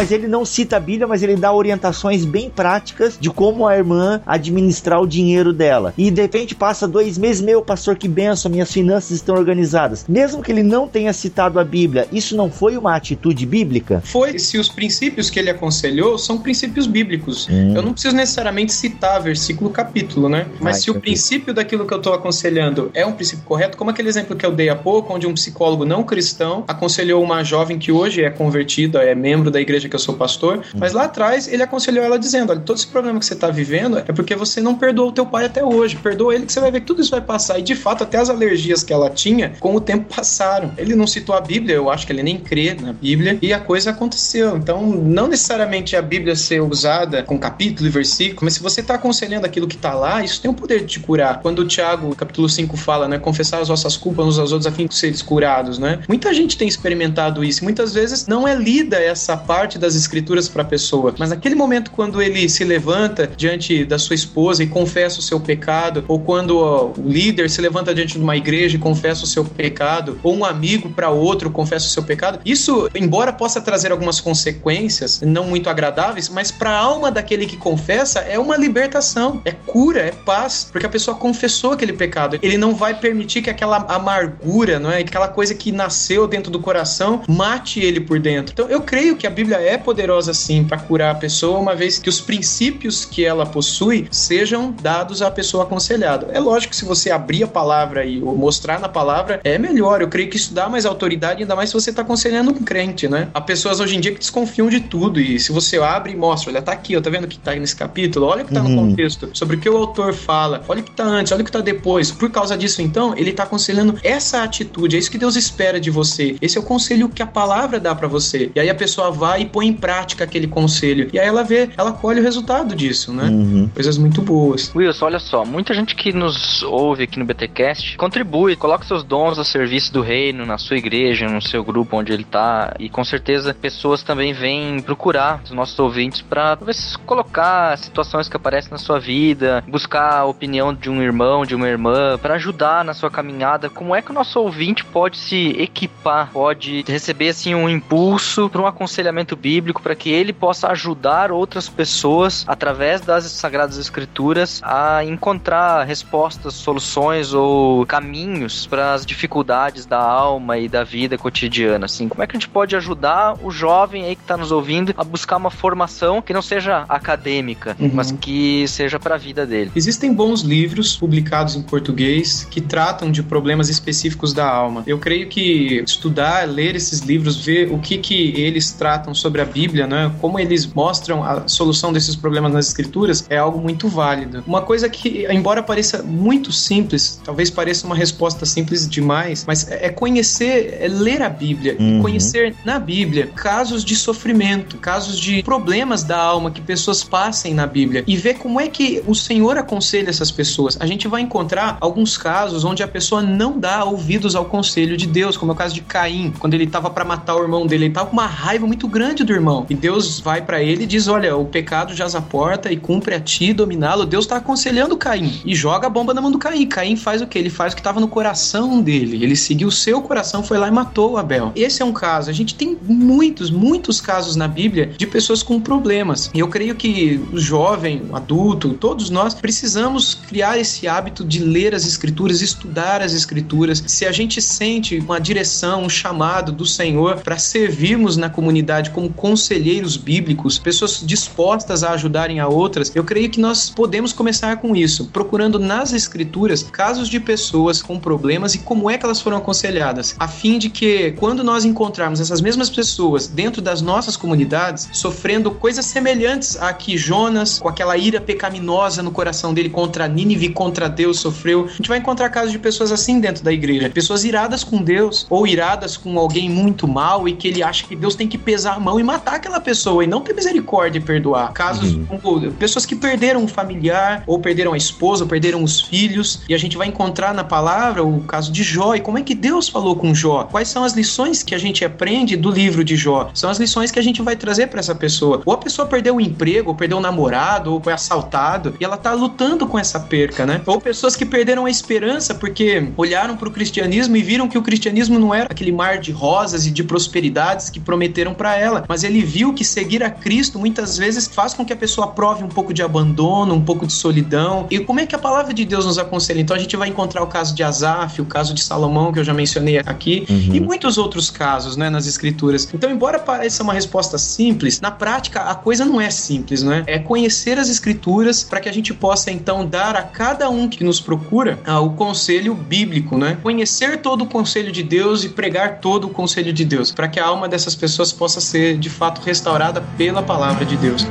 [0.00, 3.76] mas ele não cita a Bíblia, mas ele dá orientações bem práticas de como a
[3.76, 5.92] irmã administrar o dinheiro dela.
[5.98, 10.06] E de repente passa dois meses, meu pastor, que benção, minhas finanças estão organizadas.
[10.08, 14.00] Mesmo que ele não tenha citado a Bíblia, isso não foi uma atitude bíblica?
[14.02, 17.46] Foi, se os princípios que ele aconselhou são princípios bíblicos.
[17.50, 17.74] Hum.
[17.76, 20.46] Eu não preciso necessariamente citar versículo, capítulo, né?
[20.54, 23.90] Mas Vai, se o princípio daquilo que eu estou aconselhando é um princípio correto, como
[23.90, 27.78] aquele exemplo que eu dei há pouco, onde um psicólogo não cristão aconselhou uma jovem
[27.78, 31.48] que hoje é convertida, é membro da igreja que eu sou pastor, mas lá atrás
[31.48, 34.60] ele aconselhou ela dizendo: olha, todo esse problema que você está vivendo é porque você
[34.60, 35.96] não perdoou o teu pai até hoje.
[35.96, 37.58] Perdoa ele que você vai ver que tudo isso vai passar.
[37.58, 40.72] E de fato, até as alergias que ela tinha, com o tempo passaram.
[40.78, 43.60] Ele não citou a Bíblia, eu acho que ele nem crê na Bíblia, e a
[43.60, 44.56] coisa aconteceu.
[44.56, 48.94] Então, não necessariamente a Bíblia ser usada com capítulo e versículo, mas se você está
[48.94, 51.40] aconselhando aquilo que está lá, isso tem o poder de te curar.
[51.40, 53.18] Quando o Tiago, capítulo 5, fala, né?
[53.18, 56.00] Confessar as vossas culpas uns aos outros a fim de seres curados, né?
[56.08, 57.64] Muita gente tem experimentado isso.
[57.64, 61.90] Muitas vezes não é lida essa parte das escrituras para a pessoa, mas naquele momento
[61.90, 66.58] quando ele se levanta diante da sua esposa e confessa o seu pecado, ou quando
[66.58, 70.44] o líder se levanta diante de uma igreja e confessa o seu pecado, ou um
[70.44, 75.68] amigo para outro confessa o seu pecado, isso, embora possa trazer algumas consequências não muito
[75.68, 80.68] agradáveis, mas para a alma daquele que confessa é uma libertação, é cura, é paz,
[80.70, 82.38] porque a pessoa confessou aquele pecado.
[82.42, 86.60] Ele não vai permitir que aquela amargura, não é, aquela coisa que nasceu dentro do
[86.60, 88.52] coração, mate ele por dentro.
[88.52, 91.98] Então, eu creio que a Bíblia é poderosa sim para curar a pessoa, uma vez
[91.98, 96.28] que os princípios que ela possui sejam dados à pessoa aconselhada.
[96.32, 100.00] É lógico que se você abrir a palavra e mostrar na palavra, é melhor.
[100.02, 103.08] Eu creio que isso dá mais autoridade, ainda mais se você está aconselhando um crente,
[103.08, 103.28] né?
[103.34, 106.50] Há pessoas hoje em dia que desconfiam de tudo e se você abre e mostra,
[106.50, 108.26] olha, tá aqui, ó, tá vendo que tá nesse capítulo?
[108.26, 108.88] Olha o que tá no Uhum.
[108.90, 111.50] contexto, sobre o que o autor fala, olha o que tá antes, olha o que
[111.52, 112.10] tá depois.
[112.10, 115.90] Por causa disso, então, ele tá aconselhando essa atitude, é isso que Deus espera de
[115.90, 116.36] você.
[116.40, 118.50] Esse é o conselho que a palavra dá para você.
[118.54, 121.08] E aí a pessoa vai e põe em prática aquele conselho.
[121.12, 123.24] E aí ela vê, ela colhe o resultado disso, né?
[123.24, 123.68] Uhum.
[123.74, 124.72] Coisas muito boas.
[124.74, 129.38] Wilson, olha só, muita gente que nos ouve aqui no BTcast contribui, coloca seus dons
[129.38, 133.04] a serviço do reino, na sua igreja, no seu grupo onde ele tá, e com
[133.04, 138.78] certeza pessoas também vêm procurar os nossos ouvintes para talvez colocar situações que aparecem na
[138.78, 143.10] sua vida, buscar a opinião de um irmão, de uma irmã, para ajudar na sua
[143.10, 143.68] caminhada.
[143.68, 148.62] Como é que o nosso ouvinte pode se equipar, pode receber assim um impulso para
[148.62, 155.04] um aconselhamento bíblico para que ele possa ajudar outras pessoas através das sagradas escrituras a
[155.04, 162.08] encontrar respostas, soluções ou caminhos para as dificuldades da alma e da vida cotidiana, assim.
[162.08, 165.04] Como é que a gente pode ajudar o jovem aí que está nos ouvindo a
[165.04, 167.90] buscar uma formação que não seja acadêmica, Uhum.
[167.94, 169.70] mas que seja para a vida dele?
[169.74, 174.82] Existem bons livros publicados em português que tratam de problemas específicos da alma.
[174.86, 179.40] Eu creio que estudar, ler esses livros, ver o que que eles tratam sobre sobre
[179.42, 180.10] a Bíblia, né?
[180.20, 184.42] Como eles mostram a solução desses problemas nas escrituras é algo muito válido.
[184.44, 189.88] Uma coisa que, embora pareça muito simples, talvez pareça uma resposta simples demais, mas é
[189.88, 191.98] conhecer, é ler a Bíblia uhum.
[191.98, 197.54] e conhecer na Bíblia casos de sofrimento, casos de problemas da alma que pessoas passem
[197.54, 200.76] na Bíblia e ver como é que o Senhor aconselha essas pessoas.
[200.80, 205.06] A gente vai encontrar alguns casos onde a pessoa não dá ouvidos ao conselho de
[205.06, 207.84] Deus, como é o caso de Caim, quando ele estava para matar o irmão dele,
[207.84, 209.66] ele estava com uma raiva muito grande do irmão.
[209.68, 213.14] E Deus vai para ele e diz: Olha, o pecado jaz a porta e cumpre
[213.14, 214.06] a ti dominá-lo.
[214.06, 216.66] Deus está aconselhando Caim e joga a bomba na mão do Caim.
[216.66, 217.38] Caim faz o que?
[217.38, 219.22] Ele faz o que estava no coração dele.
[219.22, 221.52] Ele seguiu o seu coração, foi lá e matou Abel.
[221.54, 222.30] Esse é um caso.
[222.30, 226.30] A gente tem muitos, muitos casos na Bíblia de pessoas com problemas.
[226.34, 231.40] E eu creio que o jovem, o adulto, todos nós precisamos criar esse hábito de
[231.40, 233.82] ler as escrituras, estudar as escrituras.
[233.86, 239.09] Se a gente sente uma direção, um chamado do Senhor para servirmos na comunidade como
[239.10, 244.74] conselheiros bíblicos, pessoas dispostas a ajudarem a outras, eu creio que nós podemos começar com
[244.74, 249.38] isso, procurando nas escrituras casos de pessoas com problemas e como é que elas foram
[249.38, 254.88] aconselhadas, a fim de que quando nós encontrarmos essas mesmas pessoas dentro das nossas comunidades
[254.92, 260.50] sofrendo coisas semelhantes a que Jonas, com aquela ira pecaminosa no coração dele contra Nínive,
[260.50, 264.24] contra Deus, sofreu, a gente vai encontrar casos de pessoas assim dentro da igreja, pessoas
[264.24, 268.14] iradas com Deus ou iradas com alguém muito mal e que ele acha que Deus
[268.14, 271.52] tem que pesar a mão e matar aquela pessoa e não ter misericórdia e perdoar.
[271.52, 272.06] Casos uhum.
[272.06, 276.54] como pessoas que perderam um familiar ou perderam a esposa, ou perderam os filhos e
[276.54, 279.68] a gente vai encontrar na palavra o caso de Jó e como é que Deus
[279.68, 280.44] falou com Jó.
[280.44, 283.30] Quais são as lições que a gente aprende do livro de Jó?
[283.34, 285.42] São as lições que a gente vai trazer para essa pessoa.
[285.44, 288.96] Ou a pessoa perdeu o emprego, ou perdeu o namorado, ou foi assaltado e ela
[288.96, 290.60] tá lutando com essa perca, né?
[290.66, 294.62] Ou pessoas que perderam a esperança porque olharam para o cristianismo e viram que o
[294.62, 299.04] cristianismo não era aquele mar de rosas e de prosperidades que prometeram para ela, mas
[299.04, 302.48] ele viu que seguir a Cristo muitas vezes faz com que a pessoa prove um
[302.48, 304.66] pouco de abandono, um pouco de solidão.
[304.68, 306.40] E como é que a palavra de Deus nos aconselha?
[306.40, 309.22] Então a gente vai encontrar o caso de Asaf, o caso de Salomão, que eu
[309.22, 310.56] já mencionei aqui, uhum.
[310.56, 312.68] e muitos outros casos, né, nas escrituras.
[312.74, 316.82] Então, embora pareça uma resposta simples, na prática a coisa não é simples, né?
[316.88, 320.82] É conhecer as escrituras para que a gente possa então dar a cada um que
[320.82, 323.38] nos procura ah, o conselho bíblico, né?
[323.40, 327.20] Conhecer todo o conselho de Deus e pregar todo o conselho de Deus, para que
[327.20, 331.06] a alma dessas pessoas possa ser de fato restaurada pela palavra de Deus.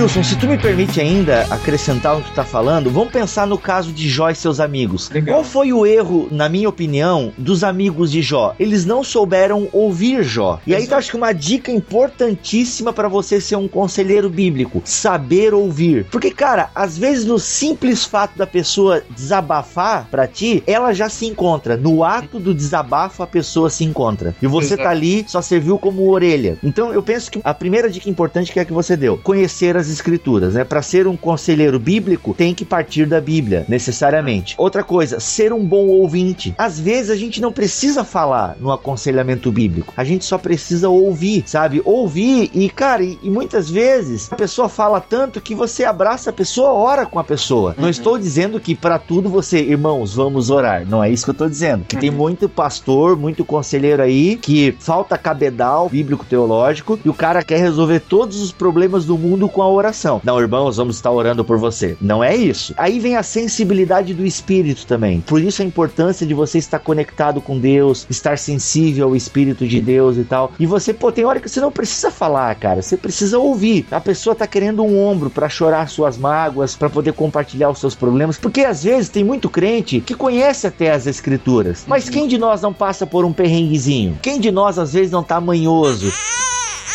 [0.00, 3.58] Wilson, se tu me permite ainda acrescentar o que tu tá falando, vamos pensar no
[3.58, 5.10] caso de Jó e seus amigos.
[5.10, 5.34] Legal.
[5.34, 8.54] Qual foi o erro, na minha opinião, dos amigos de Jó?
[8.58, 10.58] Eles não souberam ouvir Jó.
[10.66, 15.52] E aí, eu acho que uma dica importantíssima para você ser um conselheiro bíblico: saber
[15.52, 16.06] ouvir.
[16.06, 21.26] Porque, cara, às vezes no simples fato da pessoa desabafar para ti, ela já se
[21.26, 21.76] encontra.
[21.76, 24.34] No ato do desabafo, a pessoa se encontra.
[24.40, 24.82] E você Exato.
[24.84, 26.56] tá ali, só serviu como orelha.
[26.64, 29.89] Então, eu penso que a primeira dica importante que é que você deu: conhecer as
[29.90, 30.64] escrituras, né?
[30.64, 34.54] Para ser um conselheiro bíblico, tem que partir da Bíblia, necessariamente.
[34.58, 36.54] Outra coisa, ser um bom ouvinte.
[36.56, 41.44] Às vezes a gente não precisa falar no aconselhamento bíblico, a gente só precisa ouvir,
[41.46, 41.82] sabe?
[41.84, 46.32] Ouvir e, cara, e, e muitas vezes a pessoa fala tanto que você abraça a
[46.32, 47.74] pessoa, ora com a pessoa.
[47.76, 47.90] Não uhum.
[47.90, 50.86] estou dizendo que para tudo você, irmãos, vamos orar.
[50.86, 51.84] Não é isso que eu estou dizendo.
[51.84, 57.42] Que tem muito pastor, muito conselheiro aí que falta cabedal bíblico teológico e o cara
[57.42, 59.79] quer resolver todos os problemas do mundo com a oração.
[60.24, 61.96] Não, irmãos, vamos estar orando por você.
[62.00, 62.74] Não é isso.
[62.76, 65.20] Aí vem a sensibilidade do espírito também.
[65.20, 69.80] Por isso a importância de você estar conectado com Deus, estar sensível ao espírito de
[69.80, 70.52] Deus e tal.
[70.58, 72.82] E você, pô, tem hora que você não precisa falar, cara.
[72.82, 73.86] Você precisa ouvir.
[73.90, 77.94] A pessoa tá querendo um ombro para chorar suas mágoas, para poder compartilhar os seus
[77.94, 81.84] problemas, porque às vezes tem muito crente que conhece até as escrituras.
[81.86, 84.18] Mas quem de nós não passa por um perrenguezinho?
[84.22, 86.12] Quem de nós às vezes não tá manhoso?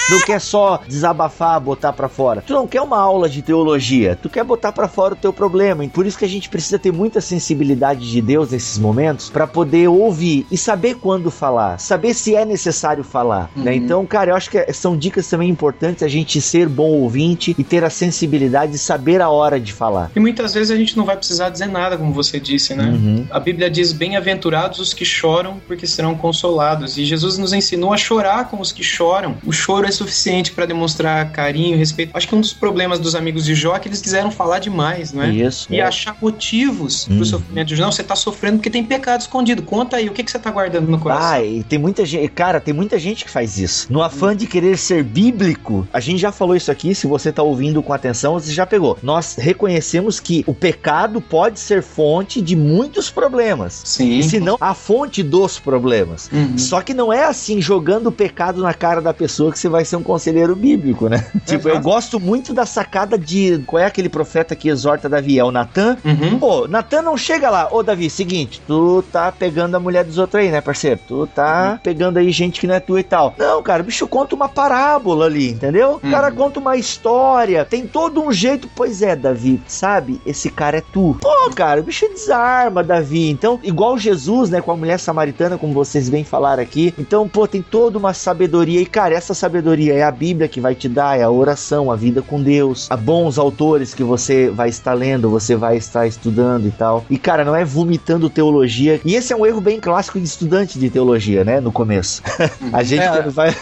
[0.09, 2.43] Não quer só desabafar, botar para fora.
[2.45, 5.83] Tu não quer uma aula de teologia, tu quer botar para fora o teu problema.
[5.83, 9.47] E por isso que a gente precisa ter muita sensibilidade de Deus nesses momentos para
[9.47, 13.57] poder ouvir e saber quando falar, saber se é necessário falar, né?
[13.57, 13.63] uhum.
[13.63, 13.75] né?
[13.75, 17.63] Então, cara, eu acho que são dicas também importantes a gente ser bom ouvinte e
[17.63, 20.11] ter a sensibilidade de saber a hora de falar.
[20.15, 22.85] E muitas vezes a gente não vai precisar dizer nada, como você disse, né?
[22.85, 23.27] Uhum.
[23.29, 26.97] A Bíblia diz: "Bem-aventurados os que choram, porque serão consolados".
[26.97, 29.37] E Jesus nos ensinou a chorar com os que choram.
[29.45, 32.11] O choro é suficiente para demonstrar carinho, respeito.
[32.13, 35.13] Acho que um dos problemas dos amigos de Jó é que eles quiseram falar demais,
[35.13, 35.29] não é?
[35.29, 35.67] Isso.
[35.69, 35.83] E é.
[35.83, 37.17] achar motivos Hum.
[37.17, 37.85] pro sofrimento de Jó.
[37.85, 39.61] Não, você tá sofrendo porque tem pecado escondido.
[39.61, 41.25] Conta aí, o que, que você tá guardando no coração?
[41.25, 43.87] Ah, e tem muita gente, cara, tem muita gente que faz isso.
[43.91, 47.43] No afã de querer ser bíblico, a gente já falou isso aqui, se você tá
[47.43, 48.97] ouvindo com atenção, você já pegou.
[49.03, 53.81] Nós reconhecemos que o pecado pode ser fonte de muitos problemas.
[53.83, 54.19] Sim.
[54.19, 56.29] E se não, a fonte dos problemas.
[56.31, 56.57] Uhum.
[56.57, 59.74] Só que não é assim, jogando o pecado na cara da pessoa que você vai
[59.83, 61.25] ser um conselheiro bíblico, né?
[61.45, 61.83] tipo, eu Exato.
[61.83, 63.61] gosto muito da sacada de.
[63.65, 65.37] Qual é aquele profeta que exorta Davi?
[65.39, 65.97] É o Natan?
[66.05, 66.39] Uhum.
[66.39, 67.67] Pô, Natan não chega lá.
[67.71, 70.99] Ô, Davi, seguinte, tu tá pegando a mulher dos outros aí, né, parceiro?
[71.07, 73.33] Tu tá pegando aí gente que não é tua e tal.
[73.37, 75.95] Não, cara, o bicho conta uma parábola ali, entendeu?
[75.95, 76.35] O cara Uhum.
[76.35, 77.65] conta uma história.
[77.65, 78.69] Tem todo um jeito.
[78.75, 80.21] Pois é, Davi, sabe?
[80.25, 81.17] Esse cara é tu.
[81.19, 83.29] Pô, cara, o bicho desarma, Davi.
[83.29, 86.93] Então, igual Jesus, né, com a mulher samaritana, como vocês bem falaram aqui.
[86.97, 88.81] Então, pô, tem toda uma sabedoria.
[88.81, 91.95] E, cara, essa sabedoria é a Bíblia que vai te dar, é a oração, a
[91.95, 96.67] vida com Deus, a bons autores que você vai estar lendo, você vai estar estudando
[96.67, 97.05] e tal.
[97.09, 98.99] E, cara, não é vomitando teologia.
[99.03, 102.21] E esse é um erro bem clássico de estudante de teologia, né, no começo.
[102.71, 103.21] a gente É.
[103.29, 103.55] vai.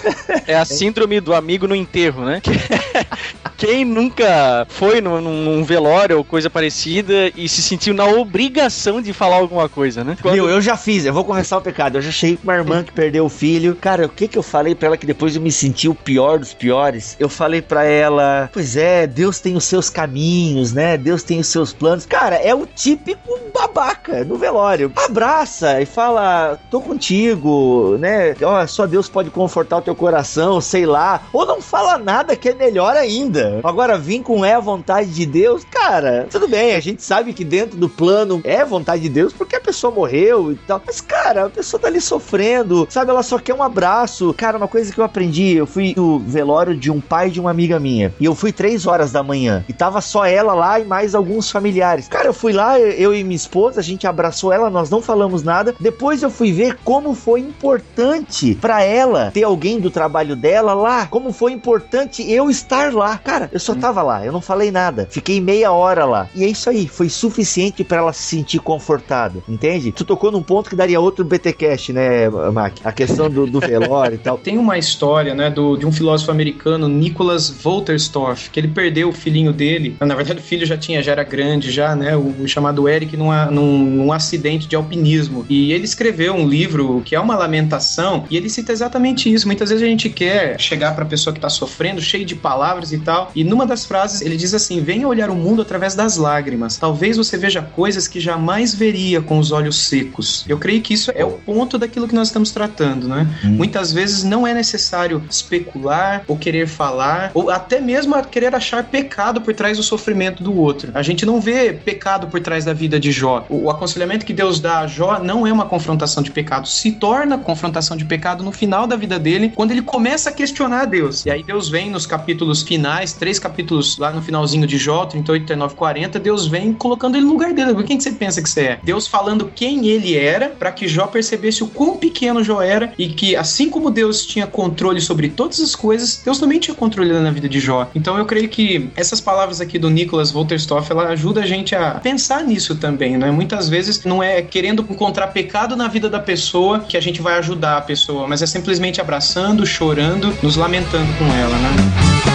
[0.48, 2.42] É a síndrome do amigo no enterro, né?
[3.58, 9.14] Quem nunca foi num, num velório ou coisa parecida e se sentiu na obrigação de
[9.14, 10.18] falar alguma coisa, né?
[10.22, 11.98] Quando- Meu, eu já fiz, eu vou confessar o pecado.
[11.98, 13.76] Eu já cheguei com uma irmã que perdeu o filho.
[13.80, 16.40] Cara, o que que eu falei pra ela que depois eu me senti o pior
[16.40, 17.16] dos piores?
[17.20, 20.98] Eu falei pra ela, pois é, Deus tem os seus caminhos, né?
[20.98, 22.06] Deus tem os seus planos.
[22.06, 24.92] Cara, é o típico babaca no velório.
[24.96, 28.36] Abraça e fala, tô contigo, né?
[28.42, 31.22] Ó, só Deus pode confortar o teu coração, sei lá.
[31.32, 33.62] Ou não fala nada que é melhor ainda.
[33.64, 37.44] Agora, vir com é a vontade de Deus, cara, tudo bem, a gente sabe que
[37.44, 40.82] dentro do plano é vontade de Deus porque a pessoa morreu e tal.
[40.86, 43.12] Mas, cara, a pessoa tá ali sofrendo, sabe?
[43.12, 44.34] Ela só quer um abraço.
[44.34, 47.50] Cara, uma coisa que eu aprendi, eu fui no velório de um pai de uma
[47.50, 48.14] amiga minha.
[48.20, 49.66] E eu fui três horas da manhã.
[49.68, 52.08] E tava só ela lá e mais alguns familiares.
[52.08, 55.44] Cara, eu fui lá, eu e minha esposa, a gente abraçou ela, nós não falamos
[55.44, 55.74] nada.
[55.80, 61.08] Depois eu fui ver como foi importante pra ela ter alguém do trabalho dela lá.
[61.08, 63.18] Como foi importante eu estar lá.
[63.18, 65.08] Cara, eu só tava lá, eu não falei nada.
[65.10, 66.30] Fiquei meia hora lá.
[66.36, 69.92] E é isso aí, foi suficiente pra ela se sentir confortada, entende?
[69.92, 72.78] Tu tocou num ponto que daria outro BTcast, né, Mac?
[72.84, 74.38] A questão do, do velório e tal.
[74.44, 79.14] Tem uma história, né, do, de um filósofo americano, Nicholas Wolterstorff, que ele perdeu o
[79.14, 79.96] filhinho dele.
[80.00, 83.16] Na verdade, o filho já tinha, já era grande, já, né, o, o chamado Eric,
[83.18, 85.46] num, a- num, num acidente de alpinismo.
[85.50, 89.46] E ele escreveu um livro que é uma lamentação, e ele cita exatamente isso.
[89.48, 93.00] Muitas vezes a gente quer chegar pra pessoa que tá sofrendo, cheio de palavras e
[93.00, 96.78] tal, e numa das frases ele diz assim: venha olhar o mundo através das lágrimas.
[96.78, 100.46] Talvez você veja coisas que jamais veria com os olhos secos.
[100.48, 103.28] Eu creio que isso é o ponto daquilo que nós estamos tratando, né?
[103.44, 105.22] Muitas vezes não é necessário
[105.54, 110.56] especular ou querer falar, ou até mesmo querer achar pecado por trás do sofrimento do
[110.58, 110.92] outro.
[110.94, 113.46] A gente não vê pecado por trás da vida de Jó.
[113.50, 116.92] O, o aconselhamento que Deus dá a Jó não é uma confrontação de pecado, se
[116.92, 121.26] torna confrontação de pecado no final da vida dele, quando ele começa a questionar Deus.
[121.26, 125.46] E aí Deus vem nos capítulos finais, três capítulos lá no finalzinho de Jó, 38,
[125.46, 127.74] 39, 40, Deus vem colocando ele no lugar dele.
[127.84, 128.80] Quem que você pensa que você é?
[128.84, 133.10] Deus falando quem ele era, para que Jó percebesse o quão pequeno Jó era e
[133.10, 137.32] que assim como Deus tinha controle sobre todas as coisas, Deus também tinha controle na
[137.32, 137.90] vida de Jó.
[137.94, 141.96] Então eu creio que essas palavras aqui do Nicholas Wolterstorff, ela ajuda a gente a
[141.96, 143.30] pensar nisso também, né?
[143.30, 147.38] Muitas vezes não é querendo encontrar pecado na vida da pessoa que a gente vai
[147.40, 152.33] ajudar a pessoa, mas é simplesmente abraçando, chorando, nos lamentando com ela, né?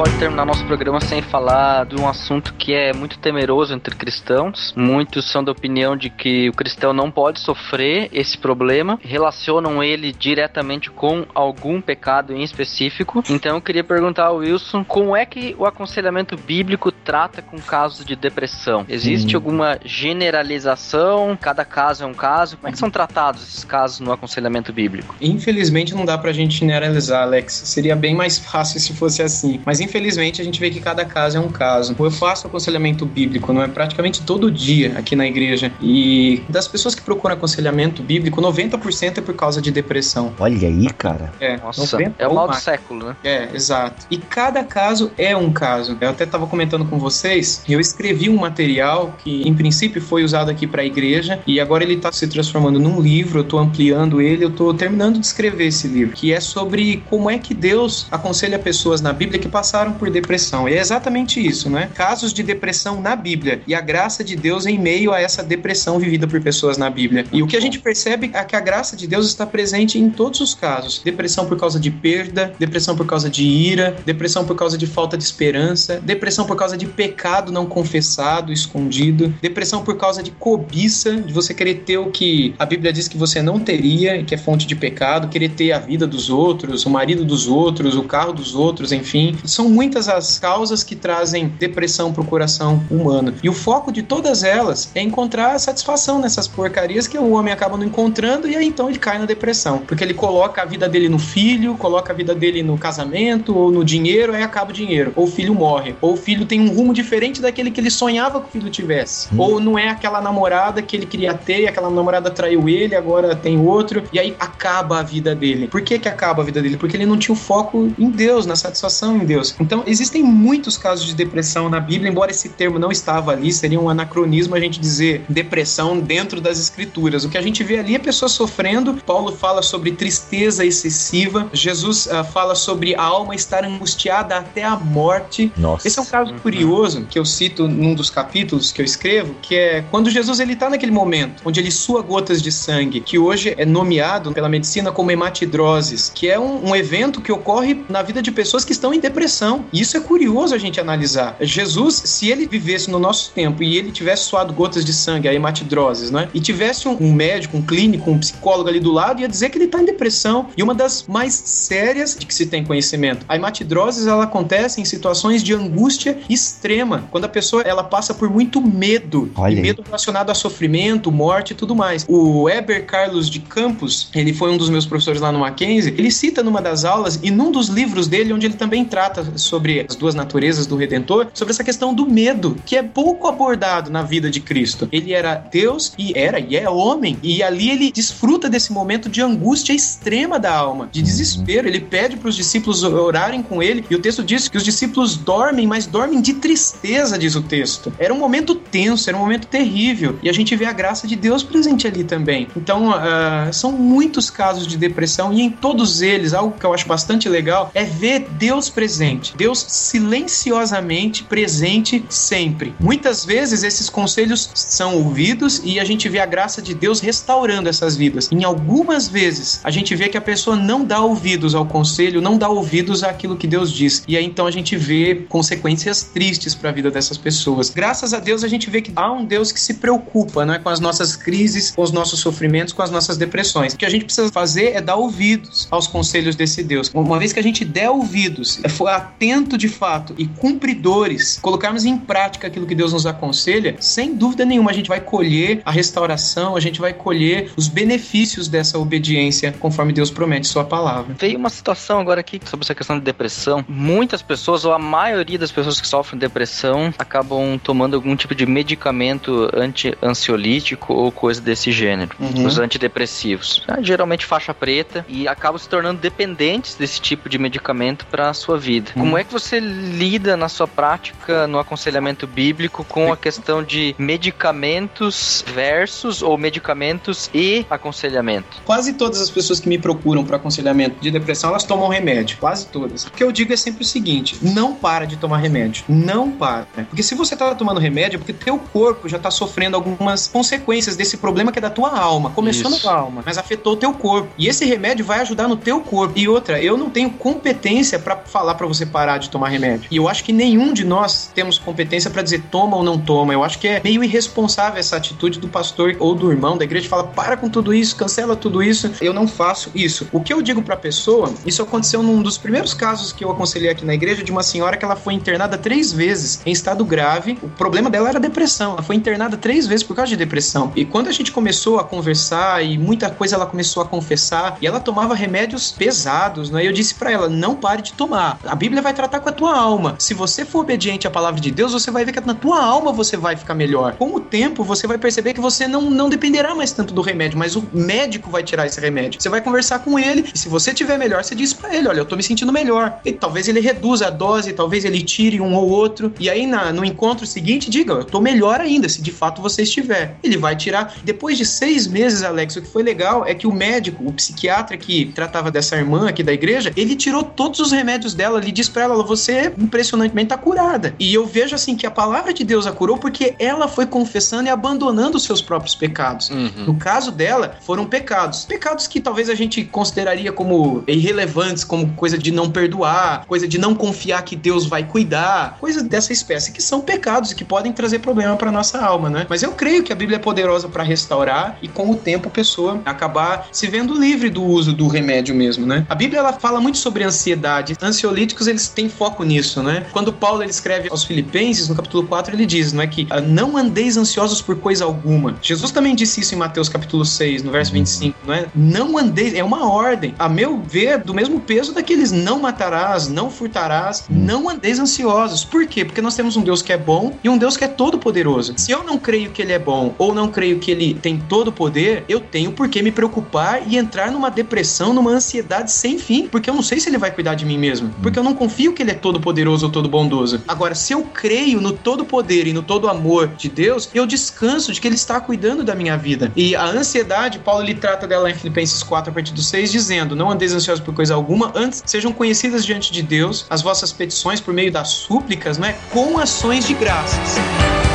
[0.00, 4.72] Pode terminar nosso programa sem falar de um assunto que é muito temeroso entre cristãos.
[4.74, 10.10] Muitos são da opinião de que o cristão não pode sofrer esse problema, relacionam ele
[10.10, 13.22] diretamente com algum pecado em específico.
[13.28, 18.02] Então eu queria perguntar ao Wilson como é que o aconselhamento bíblico trata com casos
[18.02, 18.86] de depressão?
[18.88, 19.38] Existe Hum.
[19.38, 21.36] alguma generalização?
[21.38, 22.56] Cada caso é um caso?
[22.56, 25.14] Como é que são tratados esses casos no aconselhamento bíblico?
[25.20, 27.52] Infelizmente não dá pra gente generalizar, Alex.
[27.66, 29.60] Seria bem mais fácil se fosse assim.
[29.66, 31.94] Mas infelizmente a gente vê que cada caso é um caso.
[31.98, 35.72] Eu faço aconselhamento bíblico, não é praticamente todo dia aqui na igreja.
[35.82, 40.32] E das pessoas que procuram aconselhamento bíblico, 90% é por causa de depressão.
[40.38, 41.32] Olha aí, cara.
[41.40, 43.16] É, Nossa, 90 é o mal do século, né?
[43.24, 44.06] É, exato.
[44.10, 45.98] E cada caso é um caso.
[46.00, 50.50] Eu até estava comentando com vocês, eu escrevi um material que, em princípio, foi usado
[50.50, 53.40] aqui para a igreja e agora ele está se transformando num livro.
[53.40, 57.28] Eu estou ampliando ele, eu estou terminando de escrever esse livro, que é sobre como
[57.28, 60.68] é que Deus aconselha pessoas na Bíblia que passaram passaram por depressão.
[60.68, 61.90] E é exatamente isso, né?
[61.94, 65.98] Casos de depressão na Bíblia e a graça de Deus em meio a essa depressão
[65.98, 67.24] vivida por pessoas na Bíblia.
[67.32, 70.10] E o que a gente percebe é que a graça de Deus está presente em
[70.10, 74.54] todos os casos: depressão por causa de perda, depressão por causa de ira, depressão por
[74.54, 79.96] causa de falta de esperança, depressão por causa de pecado não confessado, escondido, depressão por
[79.96, 83.58] causa de cobiça, de você querer ter o que a Bíblia diz que você não
[83.58, 87.48] teria, que é fonte de pecado, querer ter a vida dos outros, o marido dos
[87.48, 89.36] outros, o carro dos outros, enfim.
[89.44, 93.34] São muitas as causas que trazem depressão para o coração humano.
[93.42, 97.76] E o foco de todas elas é encontrar satisfação nessas porcarias que o homem acaba
[97.76, 99.78] não encontrando e aí então ele cai na depressão.
[99.78, 103.70] Porque ele coloca a vida dele no filho, coloca a vida dele no casamento ou
[103.70, 105.12] no dinheiro, aí acaba o dinheiro.
[105.16, 105.94] Ou o filho morre.
[106.00, 109.28] Ou o filho tem um rumo diferente daquele que ele sonhava que o filho tivesse.
[109.32, 109.38] Hum.
[109.38, 113.58] Ou não é aquela namorada que ele queria ter, aquela namorada traiu ele, agora tem
[113.58, 115.68] outro, e aí acaba a vida dele.
[115.68, 116.76] Por que que acaba a vida dele?
[116.76, 119.49] Porque ele não tinha o foco em Deus, na satisfação em Deus.
[119.58, 123.80] Então, existem muitos casos de depressão na Bíblia, embora esse termo não estava ali, seria
[123.80, 127.24] um anacronismo a gente dizer depressão dentro das escrituras.
[127.24, 128.94] O que a gente vê ali é pessoas sofrendo.
[129.06, 131.48] Paulo fala sobre tristeza excessiva.
[131.52, 135.52] Jesus uh, fala sobre a alma estar angustiada até a morte.
[135.56, 135.86] Nossa.
[135.86, 139.54] Esse é um caso curioso que eu cito num dos capítulos que eu escrevo, que
[139.54, 143.54] é quando Jesus ele está naquele momento onde ele sua gotas de sangue, que hoje
[143.56, 148.22] é nomeado pela medicina como hematidroses, que é um, um evento que ocorre na vida
[148.22, 149.39] de pessoas que estão em depressão.
[149.72, 151.36] E isso é curioso a gente analisar.
[151.40, 155.34] Jesus, se ele vivesse no nosso tempo e ele tivesse suado gotas de sangue, a
[155.34, 156.28] hematidroses, né?
[156.34, 159.64] E tivesse um, médico, um clínico, um psicólogo ali do lado, ia dizer que ele
[159.66, 160.48] está em depressão.
[160.56, 163.24] E uma das mais sérias de que se tem conhecimento.
[163.28, 168.28] A hematidroses, ela acontece em situações de angústia extrema, quando a pessoa ela passa por
[168.28, 172.04] muito medo, Olha e medo relacionado a sofrimento, morte e tudo mais.
[172.08, 176.10] O Eber Carlos de Campos, ele foi um dos meus professores lá no Mackenzie, ele
[176.10, 179.96] cita numa das aulas e num dos livros dele, onde ele também trata sobre as
[179.96, 184.30] duas naturezas do Redentor, sobre essa questão do medo, que é pouco abordado na vida
[184.30, 184.88] de Cristo.
[184.92, 189.20] Ele era Deus e era e é homem, e ali ele desfruta desse momento de
[189.20, 191.68] angústia extrema da alma, de desespero.
[191.68, 195.16] Ele pede para os discípulos orarem com ele, e o texto diz que os discípulos
[195.16, 197.92] dormem, mas dormem de tristeza, diz o texto.
[197.98, 201.16] Era um momento tenso, era um momento terrível, e a gente vê a graça de
[201.16, 202.48] Deus presente ali também.
[202.56, 206.86] Então, uh, são muitos casos de depressão, e em todos eles, algo que eu acho
[206.86, 212.74] bastante legal é ver Deus presente, Deus silenciosamente presente sempre.
[212.78, 217.68] Muitas vezes esses conselhos são ouvidos e a gente vê a graça de Deus restaurando
[217.68, 218.28] essas vidas.
[218.32, 222.38] Em algumas vezes, a gente vê que a pessoa não dá ouvidos ao conselho, não
[222.38, 224.02] dá ouvidos àquilo que Deus diz.
[224.06, 227.70] E aí então a gente vê consequências tristes para a vida dessas pessoas.
[227.70, 230.58] Graças a Deus a gente vê que há um Deus que se preocupa, não é,
[230.58, 233.72] com as nossas crises, com os nossos sofrimentos, com as nossas depressões.
[233.72, 236.90] O que a gente precisa fazer é dar ouvidos aos conselhos desse Deus.
[236.94, 241.98] Uma vez que a gente der ouvidos, for atento de fato e cumpridores, colocarmos em
[241.98, 246.56] prática aquilo que Deus nos aconselha, sem dúvida nenhuma a gente vai colher a restauração,
[246.56, 251.14] a gente vai colher os benefícios dessa obediência conforme Deus promete sua palavra.
[251.18, 253.64] Veio uma situação agora aqui sobre essa questão de depressão.
[253.68, 258.46] Muitas pessoas, ou a maioria das pessoas que sofrem depressão, acabam tomando algum tipo de
[258.46, 262.16] medicamento anti-ansiolítico ou coisa desse gênero.
[262.18, 262.46] Uhum.
[262.46, 263.62] Os antidepressivos.
[263.66, 268.34] Ah, Geralmente faixa preta e acabam se tornando dependentes desse tipo de medicamento para a
[268.34, 268.92] sua vida.
[269.00, 273.94] Como é que você lida na sua prática no aconselhamento bíblico com a questão de
[273.98, 278.60] medicamentos versus ou medicamentos e aconselhamento?
[278.62, 282.36] Quase todas as pessoas que me procuram para aconselhamento de depressão, elas tomam remédio.
[282.38, 283.06] Quase todas.
[283.06, 285.82] O que eu digo é sempre o seguinte: não para de tomar remédio.
[285.88, 286.66] Não para.
[286.88, 290.94] Porque se você tá tomando remédio, é porque teu corpo já tá sofrendo algumas consequências
[290.94, 292.30] desse problema que é da tua alma.
[292.30, 292.86] Começou Isso.
[292.86, 294.28] na tua alma, mas afetou o teu corpo.
[294.36, 296.18] E esse remédio vai ajudar no teu corpo.
[296.18, 299.88] E outra, eu não tenho competência para falar para você parar de tomar remédio.
[299.90, 303.32] E eu acho que nenhum de nós temos competência para dizer toma ou não toma.
[303.32, 306.88] Eu acho que é meio irresponsável essa atitude do pastor ou do irmão da igreja
[306.88, 308.92] fala para com tudo isso, cancela tudo isso.
[309.00, 310.08] Eu não faço isso.
[310.12, 313.30] O que eu digo para a pessoa, isso aconteceu num dos primeiros casos que eu
[313.30, 316.84] aconselhei aqui na igreja de uma senhora que ela foi internada três vezes em estado
[316.84, 317.38] grave.
[317.42, 318.72] O problema dela era depressão.
[318.72, 320.72] Ela foi internada três vezes por causa de depressão.
[320.74, 324.66] E quando a gente começou a conversar e muita coisa ela começou a confessar e
[324.66, 326.66] ela tomava remédios pesados, né?
[326.66, 328.38] Eu disse para ela não pare de tomar.
[328.44, 329.96] A Bíblia vai tratar com a tua alma.
[329.98, 332.92] Se você for obediente à palavra de Deus, você vai ver que na tua alma
[332.92, 333.94] você vai ficar melhor.
[333.96, 337.38] Com o tempo, você vai perceber que você não, não dependerá mais tanto do remédio,
[337.38, 339.20] mas o médico vai tirar esse remédio.
[339.20, 341.98] Você vai conversar com ele e se você tiver melhor, você diz para ele: Olha,
[341.98, 343.00] eu tô me sentindo melhor.
[343.04, 346.12] E talvez ele reduza a dose, talvez ele tire um ou outro.
[346.18, 349.62] E aí na, no encontro seguinte, diga: Eu tô melhor ainda, se de fato você
[349.62, 350.16] estiver.
[350.22, 350.94] Ele vai tirar.
[351.04, 354.76] Depois de seis meses, Alex, o que foi legal é que o médico, o psiquiatra
[354.76, 358.68] que tratava dessa irmã aqui da igreja, ele tirou todos os remédios dela ali diz
[358.68, 360.94] pra ela, você impressionantemente tá curada.
[360.98, 364.46] E eu vejo assim que a palavra de Deus a curou porque ela foi confessando
[364.46, 366.30] e abandonando os seus próprios pecados.
[366.30, 366.64] Uhum.
[366.66, 368.44] No caso dela, foram pecados.
[368.44, 373.58] Pecados que talvez a gente consideraria como irrelevantes, como coisa de não perdoar, coisa de
[373.58, 377.72] não confiar que Deus vai cuidar, coisas dessa espécie que são pecados e que podem
[377.72, 379.26] trazer problema para nossa alma, né?
[379.28, 382.30] Mas eu creio que a Bíblia é poderosa para restaurar e com o tempo a
[382.30, 385.86] pessoa acabar se vendo livre do uso do remédio mesmo, né?
[385.88, 387.76] A Bíblia ela fala muito sobre ansiedade.
[387.80, 389.86] Ansiolíticos eles têm foco nisso, né?
[389.92, 393.20] Quando Paulo ele escreve aos Filipenses, no capítulo 4, ele diz, não é que ah,
[393.20, 395.36] não andeis ansiosos por coisa alguma.
[395.40, 398.46] Jesus também disse isso em Mateus capítulo 6, no verso 25, não é?
[398.54, 400.14] Não andeis, é uma ordem.
[400.18, 405.44] A meu ver, do mesmo peso daqueles não matarás, não furtarás, não andeis ansiosos.
[405.44, 405.84] Por quê?
[405.84, 408.54] Porque nós temos um Deus que é bom e um Deus que é todo poderoso.
[408.56, 411.48] Se eu não creio que ele é bom ou não creio que ele tem todo
[411.48, 415.98] o poder, eu tenho por que me preocupar e entrar numa depressão, numa ansiedade sem
[415.98, 418.34] fim, porque eu não sei se ele vai cuidar de mim mesmo, porque eu não
[418.40, 420.42] confio que ele é todo poderoso ou todo bondoso.
[420.48, 424.72] Agora, se eu creio no todo poder e no todo amor de Deus, eu descanso
[424.72, 426.32] de que ele está cuidando da minha vida.
[426.34, 430.16] E a ansiedade, Paulo ele trata dela em Filipenses 4 a partir do 6 dizendo:
[430.16, 434.40] "Não andeis ansiosos por coisa alguma, antes sejam conhecidas diante de Deus as vossas petições
[434.40, 435.76] por meio das súplicas, não é?
[435.90, 437.89] Com ações de graças."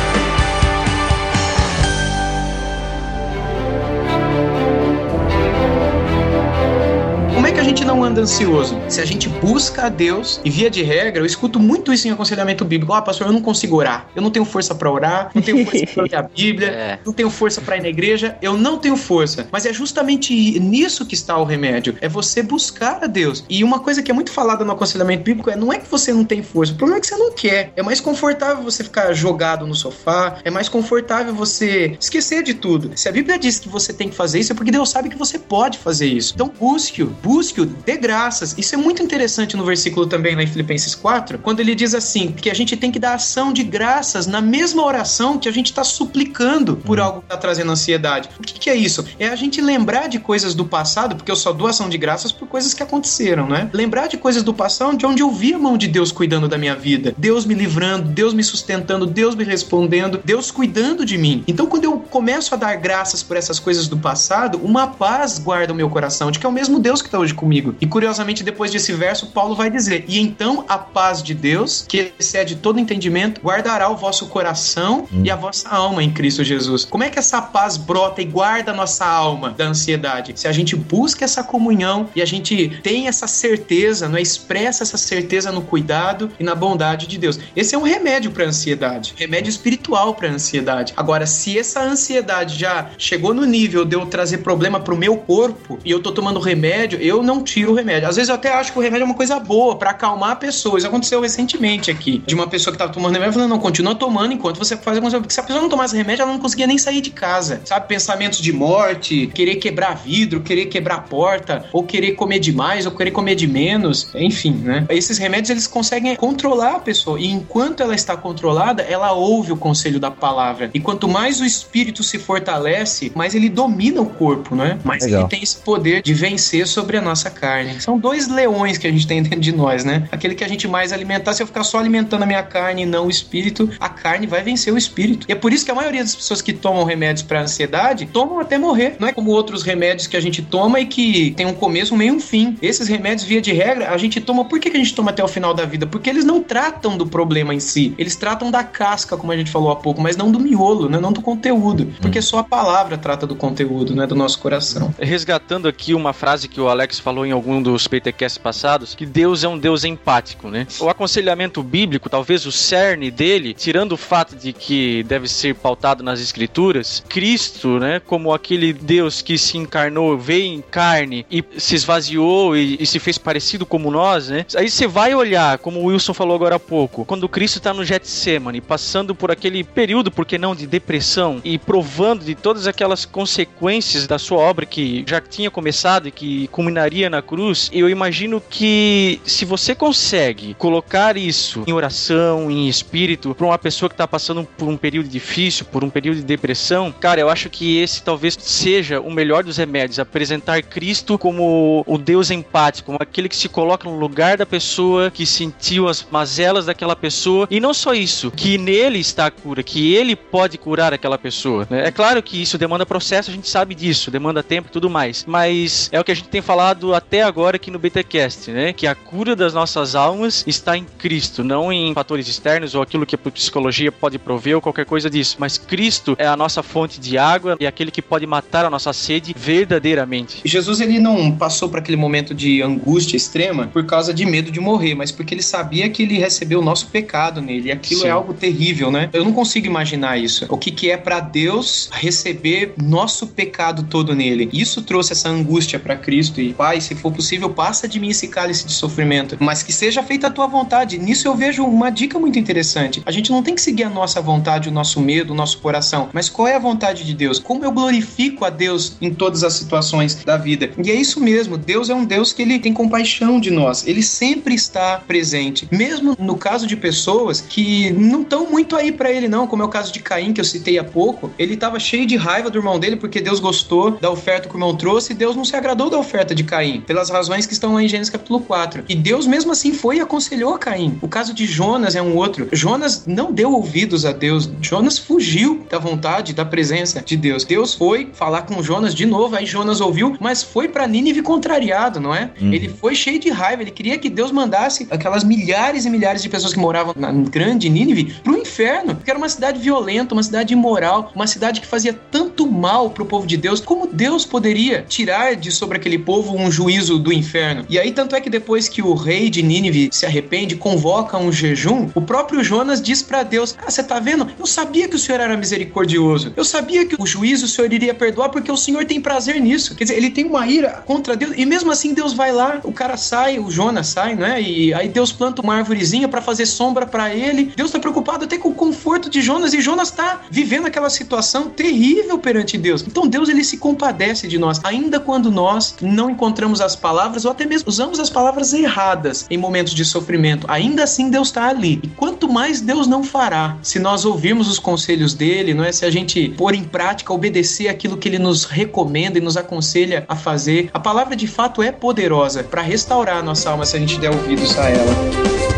[8.16, 8.76] Anda ansioso?
[8.88, 12.10] Se a gente busca a Deus, e via de regra, eu escuto muito isso em
[12.10, 12.92] aconselhamento bíblico.
[12.94, 14.08] Ah, pastor, eu não consigo orar.
[14.16, 16.98] Eu não tenho força para orar, não tenho força para ler a Bíblia, É.
[17.04, 19.46] não tenho força para ir na igreja, eu não tenho força.
[19.52, 21.96] Mas é justamente nisso que está o remédio.
[22.00, 23.44] É você buscar a Deus.
[23.48, 26.12] E uma coisa que é muito falada no aconselhamento bíblico é não é que você
[26.12, 27.72] não tem força, o problema é que você não quer.
[27.76, 32.90] É mais confortável você ficar jogado no sofá, é mais confortável você esquecer de tudo.
[32.94, 35.16] Se a Bíblia diz que você tem que fazer isso, é porque Deus sabe que
[35.18, 36.32] você pode fazer isso.
[36.34, 38.54] Então busque-o, busque-o, dê graças.
[38.56, 42.30] Isso é muito interessante no versículo também lá em Filipenses 4, quando ele diz assim,
[42.30, 45.66] que a gente tem que dar ação de graças na mesma oração que a gente
[45.66, 48.28] está suplicando por algo que está trazendo ansiedade.
[48.38, 49.04] O que, que é isso?
[49.18, 52.30] É a gente lembrar de coisas do passado, porque eu só dou ação de graças
[52.30, 53.68] por coisas que aconteceram, né?
[53.72, 56.56] Lembrar de coisas do passado de onde eu vi a mão de Deus cuidando da
[56.56, 61.42] minha vida, Deus me livrando, Deus me sustentando, Deus me respondendo, Deus cuidando de mim.
[61.48, 65.72] Então, quando eu começo a dar graças por essas coisas do passado, uma paz guarda
[65.72, 67.74] o meu coração, de que é o mesmo Deus que está hoje comigo.
[67.80, 72.12] E curiosamente, depois desse verso, Paulo vai dizer: E então a paz de Deus, que
[72.18, 76.84] excede todo entendimento, guardará o vosso coração e a vossa alma em Cristo Jesus.
[76.84, 80.34] Como é que essa paz brota e guarda a nossa alma da ansiedade?
[80.36, 84.20] Se a gente busca essa comunhão e a gente tem essa certeza, não é?
[84.20, 87.40] expressa essa certeza no cuidado e na bondade de Deus.
[87.56, 90.92] Esse é um remédio para ansiedade, remédio espiritual para ansiedade.
[90.98, 95.78] Agora, se essa ansiedade já chegou no nível de eu trazer problema pro meu corpo
[95.82, 97.85] e eu tô tomando remédio, eu não tiro o remédio.
[97.94, 100.36] Às vezes eu até acho que o remédio é uma coisa boa para acalmar a
[100.36, 100.78] pessoa.
[100.78, 104.32] Isso aconteceu recentemente aqui, de uma pessoa que tava tomando remédio falando, não, continua tomando
[104.32, 105.20] enquanto você faz alguma coisa.
[105.20, 107.60] Porque se a pessoa não tomasse remédio, ela não conseguia nem sair de casa.
[107.64, 112.92] Sabe, pensamentos de morte, querer quebrar vidro, querer quebrar porta, ou querer comer demais, ou
[112.92, 114.86] querer comer de menos, enfim, né?
[114.88, 119.56] Esses remédios eles conseguem controlar a pessoa e enquanto ela está controlada, ela ouve o
[119.56, 120.70] conselho da palavra.
[120.74, 124.78] E quanto mais o espírito se fortalece, mais ele domina o corpo, né?
[124.84, 125.22] Mais Legal.
[125.22, 127.75] ele tem esse poder de vencer sobre a nossa carne.
[127.78, 130.08] São dois leões que a gente tem dentro de nós, né?
[130.10, 132.86] Aquele que a gente mais alimentar, se eu ficar só alimentando a minha carne e
[132.86, 135.26] não o espírito, a carne vai vencer o espírito.
[135.28, 138.40] E é por isso que a maioria das pessoas que tomam remédios para ansiedade tomam
[138.40, 138.96] até morrer.
[138.98, 141.96] Não é como outros remédios que a gente toma e que tem um começo, um
[141.96, 142.56] meio e um fim.
[142.60, 144.44] Esses remédios, via de regra, a gente toma.
[144.44, 145.86] Por que, que a gente toma até o final da vida?
[145.86, 147.94] Porque eles não tratam do problema em si.
[147.98, 150.98] Eles tratam da casca, como a gente falou há pouco, mas não do miolo, né?
[150.98, 151.92] Não do conteúdo.
[152.00, 154.06] Porque só a palavra trata do conteúdo, né?
[154.06, 154.94] Do nosso coração.
[154.98, 159.44] Resgatando aqui uma frase que o Alex falou em algum dos PTCasts passados, que Deus
[159.44, 160.66] é um Deus empático, né?
[160.80, 166.02] O aconselhamento bíblico, talvez o cerne dele, tirando o fato de que deve ser pautado
[166.02, 171.74] nas escrituras, Cristo, né, como aquele Deus que se encarnou, veio em carne e se
[171.74, 174.44] esvaziou e, e se fez parecido como nós, né?
[174.56, 177.84] Aí você vai olhar, como o Wilson falou agora há pouco, quando Cristo está no
[177.84, 183.04] Getsemane, passando por aquele período, por que não, de depressão e provando de todas aquelas
[183.04, 188.42] consequências da sua obra que já tinha começado e que culminaria na cruz, eu imagino
[188.48, 194.06] que se você consegue colocar isso em oração, em espírito, para uma pessoa que está
[194.06, 198.02] passando por um período difícil, por um período de depressão, cara, eu acho que esse
[198.02, 203.36] talvez seja o melhor dos remédios, apresentar Cristo como o Deus empático, como aquele que
[203.36, 207.94] se coloca no lugar da pessoa, que sentiu as mazelas daquela pessoa, e não só
[207.94, 211.66] isso, que nele está a cura, que ele pode curar aquela pessoa.
[211.70, 211.86] né?
[211.86, 215.24] É claro que isso demanda processo, a gente sabe disso, demanda tempo e tudo mais,
[215.26, 218.72] mas é o que a gente tem falado até agora agora aqui no BTcast, né?
[218.72, 223.04] Que a cura das nossas almas está em Cristo, não em fatores externos ou aquilo
[223.04, 226.98] que a psicologia pode prover ou qualquer coisa disso, mas Cristo é a nossa fonte
[226.98, 230.40] de água e aquele que pode matar a nossa sede verdadeiramente.
[230.46, 234.58] Jesus ele não passou por aquele momento de angústia extrema por causa de medo de
[234.58, 237.68] morrer, mas porque ele sabia que ele recebeu o nosso pecado nele.
[237.68, 238.06] E aquilo Sim.
[238.06, 239.10] é algo terrível, né?
[239.12, 240.46] Eu não consigo imaginar isso.
[240.48, 244.48] O que, que é para Deus receber nosso pecado todo nele.
[244.54, 246.40] Isso trouxe essa angústia para Cristo.
[246.40, 250.02] E, Pai, se for possível, passa de mim esse cálice de sofrimento, mas que seja
[250.02, 250.98] feita a tua vontade.
[250.98, 253.02] Nisso eu vejo uma dica muito interessante.
[253.06, 256.08] A gente não tem que seguir a nossa vontade, o nosso medo, o nosso coração,
[256.12, 257.38] mas qual é a vontade de Deus?
[257.38, 260.70] Como eu glorifico a Deus em todas as situações da vida?
[260.82, 261.56] E é isso mesmo.
[261.56, 263.86] Deus é um Deus que ele tem compaixão de nós.
[263.86, 269.10] Ele sempre está presente, mesmo no caso de pessoas que não estão muito aí para
[269.10, 271.30] ele não, como é o caso de Caim que eu citei há pouco.
[271.38, 274.56] Ele estava cheio de raiva do irmão dele porque Deus gostou da oferta que o
[274.56, 277.72] irmão trouxe e Deus não se agradou da oferta de Caim, pelas razões que estão
[277.74, 278.84] lá em Gênesis capítulo 4.
[278.88, 280.98] E Deus mesmo assim foi e aconselhou a Caim.
[281.00, 282.48] O caso de Jonas é um outro.
[282.52, 284.50] Jonas não deu ouvidos a Deus.
[284.60, 287.44] Jonas fugiu da vontade, da presença de Deus.
[287.44, 291.98] Deus foi falar com Jonas de novo, aí Jonas ouviu, mas foi para Nínive contrariado,
[291.98, 292.30] não é?
[292.40, 292.52] Uhum.
[292.52, 296.28] Ele foi cheio de raiva, ele queria que Deus mandasse aquelas milhares e milhares de
[296.28, 300.52] pessoas que moravam na grande Nínive pro inferno, porque era uma cidade violenta, uma cidade
[300.52, 303.60] imoral, uma cidade que fazia tanto mal pro povo de Deus.
[303.60, 307.64] Como Deus poderia tirar de sobre aquele povo um juízo do inferno?
[307.68, 311.30] E aí tanto é que depois que o rei de Nínive se arrepende, convoca um
[311.30, 314.26] jejum, o próprio Jonas diz para Deus: "Ah, você tá vendo?
[314.36, 316.32] Eu sabia que o Senhor era misericordioso.
[316.36, 319.76] Eu sabia que o juízo o Senhor iria perdoar porque o Senhor tem prazer nisso.
[319.76, 322.72] Quer dizer, ele tem uma ira contra Deus e mesmo assim Deus vai lá, o
[322.72, 324.42] cara sai, o Jonas sai, né?
[324.42, 327.52] E aí Deus planta uma árvorezinha para fazer sombra para ele.
[327.54, 331.48] Deus tá preocupado até com o conforto de Jonas e Jonas tá vivendo aquela situação
[331.48, 332.82] terrível perante Deus.
[332.82, 337.30] Então Deus ele se compadece de nós, ainda quando nós não encontramos as palavras ou
[337.30, 340.46] até mesmo usamos as palavras erradas em momentos de sofrimento.
[340.48, 341.80] Ainda assim Deus está ali.
[341.82, 345.72] E quanto mais Deus não fará se nós ouvirmos os conselhos dele, não é?
[345.72, 350.04] Se a gente pôr em prática, obedecer aquilo que ele nos recomenda e nos aconselha
[350.08, 350.70] a fazer.
[350.72, 354.10] A palavra de fato é poderosa para restaurar a nossa alma se a gente der
[354.10, 355.55] ouvidos a ela.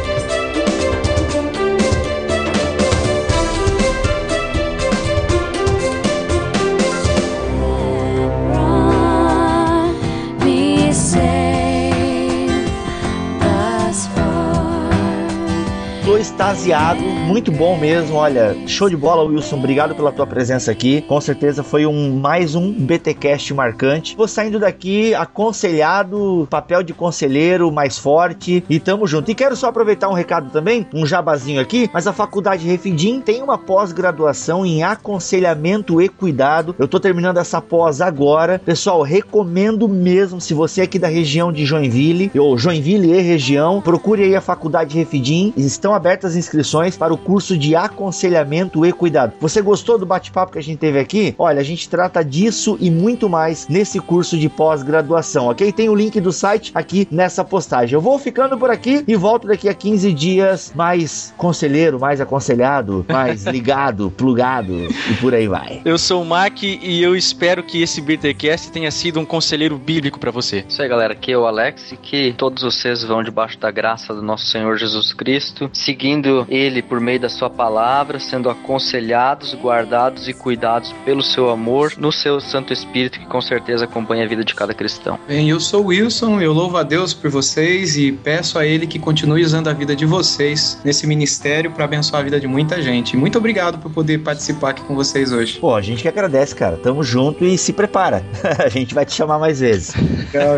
[16.49, 18.17] Extasiado, muito bom mesmo.
[18.17, 19.57] Olha, show de bola, Wilson.
[19.57, 21.03] Obrigado pela tua presença aqui.
[21.03, 24.17] Com certeza foi um mais um BTcast marcante.
[24.17, 29.31] Vou saindo daqui aconselhado, papel de conselheiro mais forte e tamo junto.
[29.31, 33.43] E quero só aproveitar um recado também, um jabazinho aqui, mas a Faculdade Refidim tem
[33.43, 36.75] uma pós-graduação em aconselhamento e cuidado.
[36.79, 38.59] Eu tô terminando essa pós agora.
[38.59, 43.83] Pessoal, recomendo mesmo se você é aqui da região de Joinville, ou Joinville e região,
[43.83, 45.53] procure aí a Faculdade Refidim.
[45.55, 49.35] Estão abertas inscrições para o curso de aconselhamento e cuidado.
[49.41, 51.35] Você gostou do bate-papo que a gente teve aqui?
[51.39, 55.73] Olha, a gente trata disso e muito mais nesse curso de pós-graduação, ok?
[55.73, 57.95] Tem o link do site aqui nessa postagem.
[57.95, 63.05] Eu vou ficando por aqui e volto daqui a 15 dias mais conselheiro, mais aconselhado,
[63.09, 65.83] mais ligado, plugado e por aí vai.
[65.85, 70.19] Eu sou o Mac e eu espero que esse BTcast tenha sido um conselheiro bíblico
[70.19, 70.65] pra você.
[70.69, 71.13] Isso aí, galera.
[71.13, 74.77] Aqui é o Alex e que todos vocês vão debaixo da graça do nosso Senhor
[74.77, 81.23] Jesus Cristo, seguindo Ele por meio da Sua palavra, sendo aconselhados, guardados e cuidados pelo
[81.23, 85.19] Seu amor no Seu Santo Espírito, que com certeza acompanha a vida de cada cristão.
[85.27, 88.87] Bem, eu sou o Wilson, eu louvo a Deus por vocês e peço a Ele
[88.87, 92.83] que continue usando a vida de vocês nesse ministério para abençoar a vida de muita
[92.83, 93.17] gente.
[93.17, 95.59] Muito obrigado por poder participar aqui com vocês hoje.
[95.59, 96.77] Pô, a gente que agradece, cara.
[96.77, 98.25] Tamo junto e se prepara.
[98.65, 99.95] a gente vai te chamar mais vezes.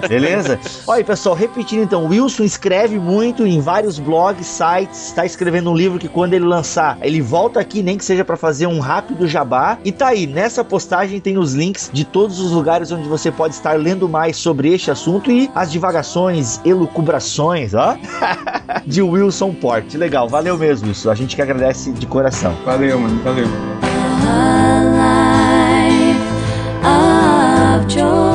[0.09, 0.59] Beleza?
[0.86, 5.74] Olha, pessoal, repetindo então, o Wilson escreve muito em vários blogs, sites, está escrevendo um
[5.74, 9.27] livro que quando ele lançar, ele volta aqui, nem que seja para fazer um rápido
[9.27, 9.78] jabá.
[9.85, 13.55] E tá aí, nessa postagem tem os links de todos os lugares onde você pode
[13.55, 17.97] estar lendo mais sobre este assunto e as divagações, elucubrações, ó,
[18.87, 19.97] de Wilson Porte.
[19.97, 21.11] Legal, valeu mesmo isso.
[21.11, 22.55] A gente que agradece de coração.
[22.65, 23.49] Valeu, mano, valeu.
[24.28, 24.82] A
[25.87, 26.20] life
[26.85, 28.30] of joy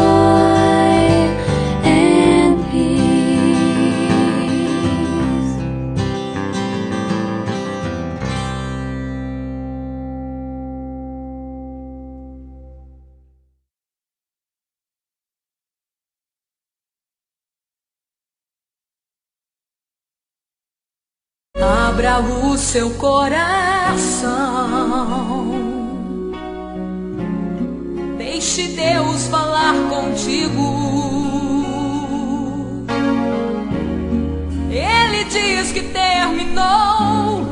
[22.66, 24.26] seu coração.
[28.18, 30.96] Deixe Deus falar contigo.
[34.72, 37.46] Ele diz que terminou,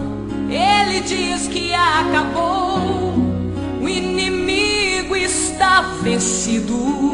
[0.50, 3.14] ele diz que acabou.
[3.82, 7.14] O inimigo está vencido.